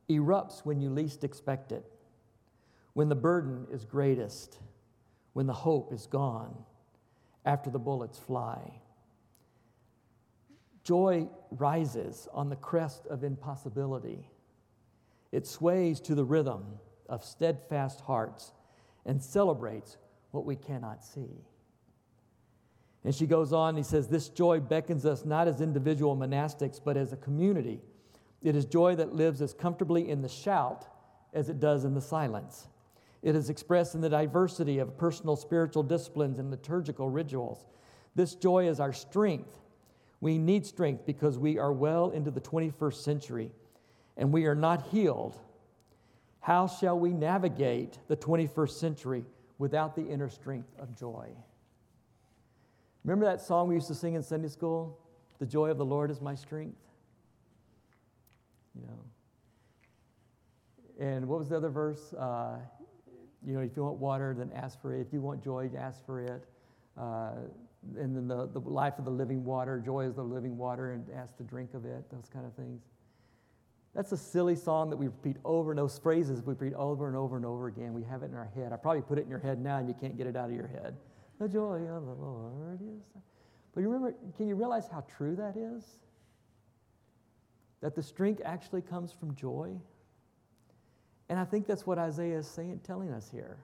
erupts 0.09 0.65
when 0.65 0.81
you 0.81 0.91
least 0.91 1.23
expect 1.25 1.73
it, 1.73 1.85
when 2.95 3.09
the 3.09 3.15
burden 3.15 3.67
is 3.71 3.85
greatest, 3.85 4.59
when 5.35 5.47
the 5.47 5.53
hope 5.53 5.93
is 5.93 6.07
gone, 6.07 6.55
after 7.45 7.71
the 7.71 7.79
bullets 7.79 8.19
fly. 8.19 8.81
Joy 10.85 11.29
rises 11.51 12.29
on 12.33 12.49
the 12.49 12.57
crest 12.57 13.07
of 13.07 13.23
impossibility. 13.23 14.29
It 15.33 15.47
sways 15.47 15.99
to 16.03 16.15
the 16.15 16.25
rhythm 16.25 16.65
of 17.09 17.25
steadfast 17.25 18.03
hearts 18.03 18.53
and 19.05 19.21
celebrates 19.21 19.97
what 20.31 20.45
we 20.45 20.57
cannot 20.57 21.03
see. 21.03 21.45
And 23.05 23.15
she 23.15 23.27
goes 23.27 23.53
on, 23.53 23.77
he 23.77 23.83
says, 23.83 24.07
This 24.07 24.29
joy 24.29 24.61
beckons 24.61 25.05
us 25.05 25.25
not 25.25 25.49
as 25.49 25.61
individual 25.61 26.17
monastics, 26.17 26.81
but 26.83 26.97
as 26.97 27.13
a 27.13 27.17
community. 27.17 27.81
It 28.43 28.55
is 28.55 28.65
joy 28.65 28.95
that 28.97 29.15
lives 29.15 29.43
as 29.43 29.53
comfortably 29.53 30.09
in 30.09 30.23
the 30.23 30.29
shout 30.29 30.87
as 31.33 31.49
it 31.49 31.59
does 31.59 31.85
in 31.85 31.95
the 31.95 32.01
silence. 32.01 32.69
It 33.23 33.35
is 33.35 33.51
expressed 33.51 33.95
in 33.95 34.01
the 34.01 34.09
diversity 34.09 34.79
of 34.79 34.99
personal 34.99 35.37
spiritual 35.37 35.83
disciplines 35.83 36.39
and 36.39 36.51
liturgical 36.51 37.09
rituals. 37.09 37.67
This 38.15 38.35
joy 38.35 38.69
is 38.69 38.81
our 38.81 38.93
strength. 38.93 39.59
We 40.21 40.39
need 40.39 40.67
strength 40.67 41.07
because 41.07 41.39
we 41.39 41.59
are 41.59 41.73
well 41.73 42.11
into 42.11 42.31
the 42.31 42.41
21st 42.41 42.95
century 42.95 43.51
and 44.17 44.33
we 44.33 44.47
are 44.47 44.55
not 44.55 44.89
healed. 44.89 45.39
How 46.41 46.67
shall 46.67 46.99
we 46.99 47.13
navigate 47.13 47.99
the 48.09 48.17
21st 48.17 48.71
century 48.71 49.25
without 49.63 49.95
the 49.95 50.05
inner 50.05 50.29
strength 50.29 50.75
of 50.81 50.93
joy. 50.99 51.29
Remember 53.05 53.25
that 53.27 53.41
song 53.41 53.69
we 53.69 53.77
used 53.77 53.87
to 53.87 53.95
sing 53.95 54.15
in 54.15 54.23
Sunday 54.25 54.49
school? 54.49 54.99
The 55.39 55.47
joy 55.47 55.71
of 55.71 55.79
the 55.79 55.85
Lord 55.85 56.11
is 56.11 56.21
my 56.21 56.35
strength. 56.35 56.81
You 58.75 58.83
know. 58.83 59.05
And 60.99 61.29
what 61.29 61.39
was 61.39 61.49
the 61.49 61.57
other 61.57 61.69
verse? 61.69 62.13
Uh, 62.13 62.57
you 63.47 63.55
know, 63.55 63.61
if 63.61 63.77
you 63.77 63.85
want 63.85 63.99
water, 63.99 64.35
then 64.37 64.51
ask 64.53 64.83
for 64.83 64.97
it. 64.97 65.01
If 65.01 65.13
you 65.13 65.21
want 65.21 65.45
joy, 65.45 65.71
ask 65.79 66.05
for 66.05 66.21
it. 66.21 66.45
Uh, 66.99 67.35
and 67.97 68.17
then 68.17 68.27
the, 68.27 68.49
the 68.49 68.59
life 68.59 68.99
of 68.99 69.05
the 69.05 69.13
living 69.13 69.45
water, 69.45 69.79
joy 69.79 70.07
is 70.07 70.17
the 70.17 70.25
living 70.25 70.57
water, 70.57 70.91
and 70.91 71.07
ask 71.17 71.37
to 71.37 71.45
drink 71.45 71.75
of 71.75 71.85
it, 71.85 72.11
those 72.11 72.29
kind 72.33 72.47
of 72.47 72.55
things. 72.55 72.83
That's 73.95 74.13
a 74.13 74.17
silly 74.17 74.57
song 74.57 74.89
that 74.91 74.97
we 74.97 75.07
repeat 75.07 75.37
over 75.45 75.73
and 75.73 75.79
those 75.79 75.99
phrases 75.99 76.43
we 76.43 76.55
repeat 76.55 76.75
over 76.75 77.09
and 77.09 77.17
over 77.17 77.37
and 77.37 77.45
over 77.45 77.69
again. 77.69 77.93
We 77.93 78.03
have 78.05 78.23
it 78.23 78.31
in 78.31 78.35
our 78.35 78.51
head. 78.55 78.73
I 78.73 78.77
probably 78.77 79.03
put 79.03 79.19
it 79.19 79.23
in 79.23 79.29
your 79.29 79.39
head 79.39 79.61
now 79.61 79.79
and 79.79 79.89
you 79.89 79.95
can't 79.95 80.17
get 80.17 80.27
it 80.27 80.35
out 80.35 80.49
of 80.49 80.57
your 80.57 80.69
head. 80.69 80.97
The 81.39 81.49
joy 81.49 81.83
of 81.89 82.07
the 82.07 82.13
Lord 82.13 82.81
is. 82.81 83.23
But 83.75 83.81
you 83.81 83.91
remember, 83.91 84.17
can 84.37 84.49
you 84.49 84.55
realize 84.55 84.89
how 84.91 85.05
true 85.17 85.37
that 85.37 85.57
is? 85.57 85.85
That 87.83 87.95
the 87.95 88.03
strength 88.03 88.41
actually 88.45 88.83
comes 88.83 89.13
from 89.13 89.35
joy? 89.35 89.73
And 91.29 91.39
I 91.39 91.45
think 91.45 91.67
that's 91.67 91.87
what 91.87 91.99
Isaiah 91.99 92.39
is 92.39 92.47
saying, 92.47 92.81
telling 92.85 93.11
us 93.11 93.29
here. 93.31 93.59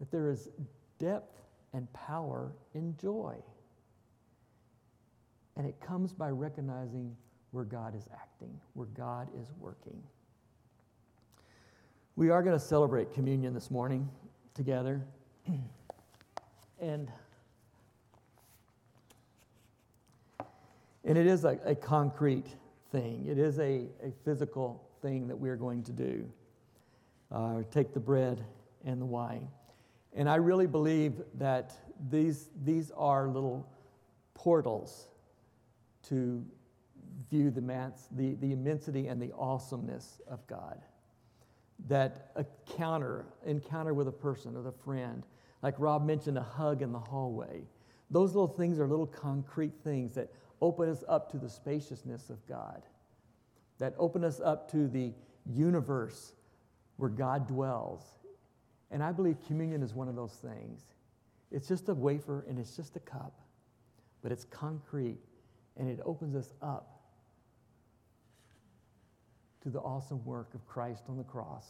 That 0.00 0.10
there 0.10 0.28
is 0.28 0.48
depth 0.98 1.36
and 1.72 1.92
power 1.92 2.52
in 2.74 2.96
joy. 2.96 3.36
And 5.56 5.66
it 5.66 5.80
comes 5.80 6.12
by 6.12 6.30
recognizing 6.30 7.16
where 7.50 7.64
God 7.64 7.94
is 7.94 8.08
acting, 8.12 8.60
where 8.74 8.86
God 8.88 9.28
is 9.40 9.48
working. 9.58 10.02
We 12.16 12.30
are 12.30 12.42
going 12.42 12.58
to 12.58 12.64
celebrate 12.64 13.12
communion 13.14 13.54
this 13.54 13.70
morning 13.70 14.08
together. 14.54 15.02
and 16.80 17.10
and 21.04 21.16
it 21.16 21.26
is 21.26 21.44
a, 21.44 21.58
a 21.64 21.74
concrete 21.74 22.48
thing. 22.92 23.24
It 23.26 23.38
is 23.38 23.58
a, 23.58 23.86
a 24.02 24.12
physical 24.24 24.86
thing 25.00 25.26
that 25.28 25.36
we 25.36 25.48
are 25.48 25.56
going 25.56 25.82
to 25.84 25.92
do. 25.92 26.28
Uh, 27.30 27.62
take 27.70 27.94
the 27.94 28.00
bread 28.00 28.44
and 28.84 29.00
the 29.00 29.06
wine. 29.06 29.48
And 30.14 30.28
I 30.28 30.36
really 30.36 30.66
believe 30.66 31.14
that 31.34 31.72
these, 32.10 32.48
these 32.64 32.90
are 32.90 33.28
little 33.28 33.68
portals 34.34 35.08
to 36.08 36.44
view 37.30 37.50
the, 37.50 37.60
mass, 37.60 38.08
the, 38.12 38.34
the 38.36 38.52
immensity 38.52 39.08
and 39.08 39.20
the 39.20 39.32
awesomeness 39.36 40.20
of 40.28 40.46
God. 40.46 40.80
That 41.88 42.32
encounter, 42.36 43.26
encounter 43.46 43.94
with 43.94 44.08
a 44.08 44.12
person 44.12 44.56
or 44.56 44.66
a 44.68 44.72
friend, 44.72 45.24
like 45.62 45.74
Rob 45.78 46.04
mentioned, 46.04 46.38
a 46.38 46.42
hug 46.42 46.82
in 46.82 46.92
the 46.92 46.98
hallway. 46.98 47.62
Those 48.10 48.34
little 48.34 48.48
things 48.48 48.78
are 48.78 48.86
little 48.86 49.06
concrete 49.06 49.74
things 49.84 50.14
that 50.14 50.32
open 50.60 50.88
us 50.88 51.04
up 51.08 51.30
to 51.32 51.38
the 51.38 51.48
spaciousness 51.48 52.30
of 52.30 52.44
God, 52.46 52.82
that 53.78 53.94
open 53.98 54.24
us 54.24 54.40
up 54.40 54.70
to 54.72 54.88
the 54.88 55.12
universe 55.46 56.32
where 56.96 57.10
God 57.10 57.46
dwells. 57.46 58.02
And 58.90 59.02
I 59.02 59.12
believe 59.12 59.36
communion 59.46 59.82
is 59.82 59.94
one 59.94 60.08
of 60.08 60.16
those 60.16 60.34
things. 60.34 60.82
It's 61.50 61.68
just 61.68 61.88
a 61.88 61.94
wafer 61.94 62.44
and 62.48 62.58
it's 62.58 62.76
just 62.76 62.96
a 62.96 63.00
cup, 63.00 63.40
but 64.22 64.32
it's 64.32 64.44
concrete 64.44 65.18
and 65.76 65.88
it 65.88 66.00
opens 66.04 66.34
us 66.34 66.52
up 66.60 66.97
to 69.62 69.70
the 69.70 69.80
awesome 69.80 70.24
work 70.24 70.54
of 70.54 70.66
Christ 70.66 71.04
on 71.08 71.16
the 71.16 71.24
cross 71.24 71.66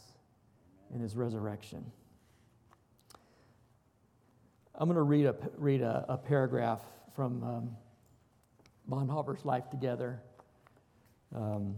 and 0.91 1.01
his 1.01 1.15
resurrection. 1.15 1.83
I'm 4.75 4.87
going 4.87 4.95
to 4.95 5.01
read 5.01 5.25
a, 5.25 5.35
read 5.57 5.81
a, 5.81 6.05
a 6.07 6.17
paragraph 6.17 6.81
from 7.15 7.43
um, 7.43 7.69
Bonhoeffer's 8.89 9.43
Life 9.43 9.69
Together. 9.69 10.21
Um, 11.35 11.75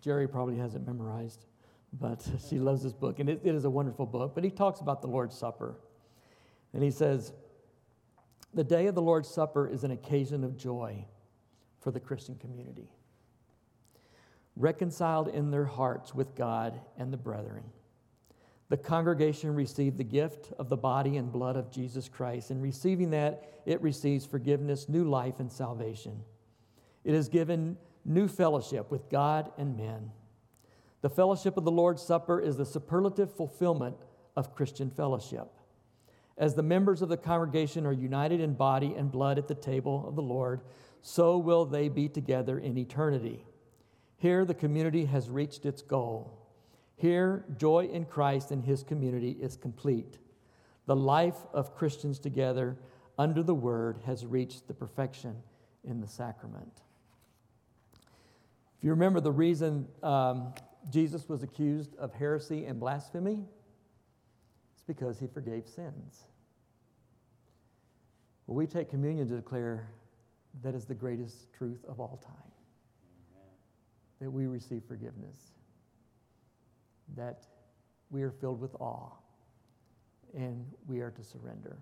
Jerry 0.00 0.28
probably 0.28 0.56
has 0.56 0.74
it 0.74 0.86
memorized, 0.86 1.44
but 2.00 2.26
she 2.48 2.58
loves 2.58 2.82
this 2.82 2.92
book, 2.92 3.18
and 3.18 3.28
it, 3.28 3.40
it 3.44 3.54
is 3.54 3.64
a 3.64 3.70
wonderful 3.70 4.06
book. 4.06 4.34
But 4.34 4.44
he 4.44 4.50
talks 4.50 4.80
about 4.80 5.02
the 5.02 5.08
Lord's 5.08 5.36
Supper. 5.36 5.76
And 6.72 6.82
he 6.82 6.90
says, 6.90 7.32
The 8.54 8.64
day 8.64 8.86
of 8.86 8.94
the 8.94 9.02
Lord's 9.02 9.28
Supper 9.28 9.68
is 9.68 9.84
an 9.84 9.90
occasion 9.90 10.44
of 10.44 10.56
joy 10.56 11.04
for 11.80 11.90
the 11.90 12.00
Christian 12.00 12.36
community 12.36 12.88
reconciled 14.58 15.28
in 15.28 15.50
their 15.50 15.64
hearts 15.64 16.14
with 16.14 16.34
God 16.34 16.80
and 16.98 17.12
the 17.12 17.16
brethren. 17.16 17.62
The 18.68 18.76
congregation 18.76 19.54
received 19.54 19.96
the 19.96 20.04
gift 20.04 20.52
of 20.58 20.68
the 20.68 20.76
body 20.76 21.16
and 21.16 21.32
blood 21.32 21.56
of 21.56 21.70
Jesus 21.70 22.08
Christ, 22.08 22.50
and 22.50 22.60
receiving 22.60 23.10
that, 23.10 23.62
it 23.64 23.80
receives 23.80 24.26
forgiveness, 24.26 24.88
new 24.88 25.04
life, 25.04 25.40
and 25.40 25.50
salvation. 25.50 26.20
It 27.04 27.14
is 27.14 27.28
given 27.28 27.78
new 28.04 28.28
fellowship 28.28 28.90
with 28.90 29.08
God 29.08 29.50
and 29.56 29.76
men. 29.76 30.10
The 31.00 31.08
fellowship 31.08 31.56
of 31.56 31.64
the 31.64 31.70
Lord's 31.70 32.02
Supper 32.02 32.40
is 32.40 32.56
the 32.56 32.66
superlative 32.66 33.32
fulfillment 33.32 33.96
of 34.36 34.54
Christian 34.54 34.90
fellowship. 34.90 35.48
As 36.36 36.54
the 36.54 36.62
members 36.62 37.00
of 37.00 37.08
the 37.08 37.16
congregation 37.16 37.86
are 37.86 37.92
united 37.92 38.40
in 38.40 38.54
body 38.54 38.94
and 38.96 39.10
blood 39.10 39.38
at 39.38 39.48
the 39.48 39.54
table 39.54 40.04
of 40.06 40.14
the 40.14 40.22
Lord, 40.22 40.60
so 41.00 41.38
will 41.38 41.64
they 41.64 41.88
be 41.88 42.08
together 42.08 42.58
in 42.58 42.76
eternity. 42.76 43.44
Here, 44.18 44.44
the 44.44 44.54
community 44.54 45.04
has 45.06 45.30
reached 45.30 45.64
its 45.64 45.80
goal. 45.80 46.36
Here, 46.96 47.44
joy 47.56 47.88
in 47.92 48.04
Christ 48.04 48.50
and 48.50 48.64
his 48.64 48.82
community 48.82 49.36
is 49.40 49.56
complete. 49.56 50.18
The 50.86 50.96
life 50.96 51.36
of 51.52 51.76
Christians 51.76 52.18
together 52.18 52.76
under 53.16 53.44
the 53.44 53.54
word 53.54 53.98
has 54.06 54.26
reached 54.26 54.66
the 54.66 54.74
perfection 54.74 55.36
in 55.84 56.00
the 56.00 56.08
sacrament. 56.08 56.82
If 58.76 58.84
you 58.84 58.90
remember 58.90 59.20
the 59.20 59.30
reason 59.30 59.86
um, 60.02 60.52
Jesus 60.90 61.28
was 61.28 61.44
accused 61.44 61.94
of 61.96 62.12
heresy 62.12 62.64
and 62.64 62.80
blasphemy, 62.80 63.44
it's 64.74 64.82
because 64.82 65.20
he 65.20 65.28
forgave 65.28 65.68
sins. 65.68 66.24
Well, 68.46 68.56
we 68.56 68.66
take 68.66 68.90
communion 68.90 69.28
to 69.28 69.36
declare 69.36 69.90
that 70.62 70.74
is 70.74 70.86
the 70.86 70.94
greatest 70.94 71.52
truth 71.52 71.84
of 71.86 72.00
all 72.00 72.20
time 72.24 72.47
that 74.20 74.30
we 74.30 74.46
receive 74.46 74.82
forgiveness, 74.86 75.52
that 77.16 77.46
we 78.10 78.22
are 78.22 78.30
filled 78.30 78.60
with 78.60 78.74
awe, 78.80 79.12
and 80.34 80.64
we 80.86 81.00
are 81.00 81.10
to 81.10 81.22
surrender. 81.22 81.78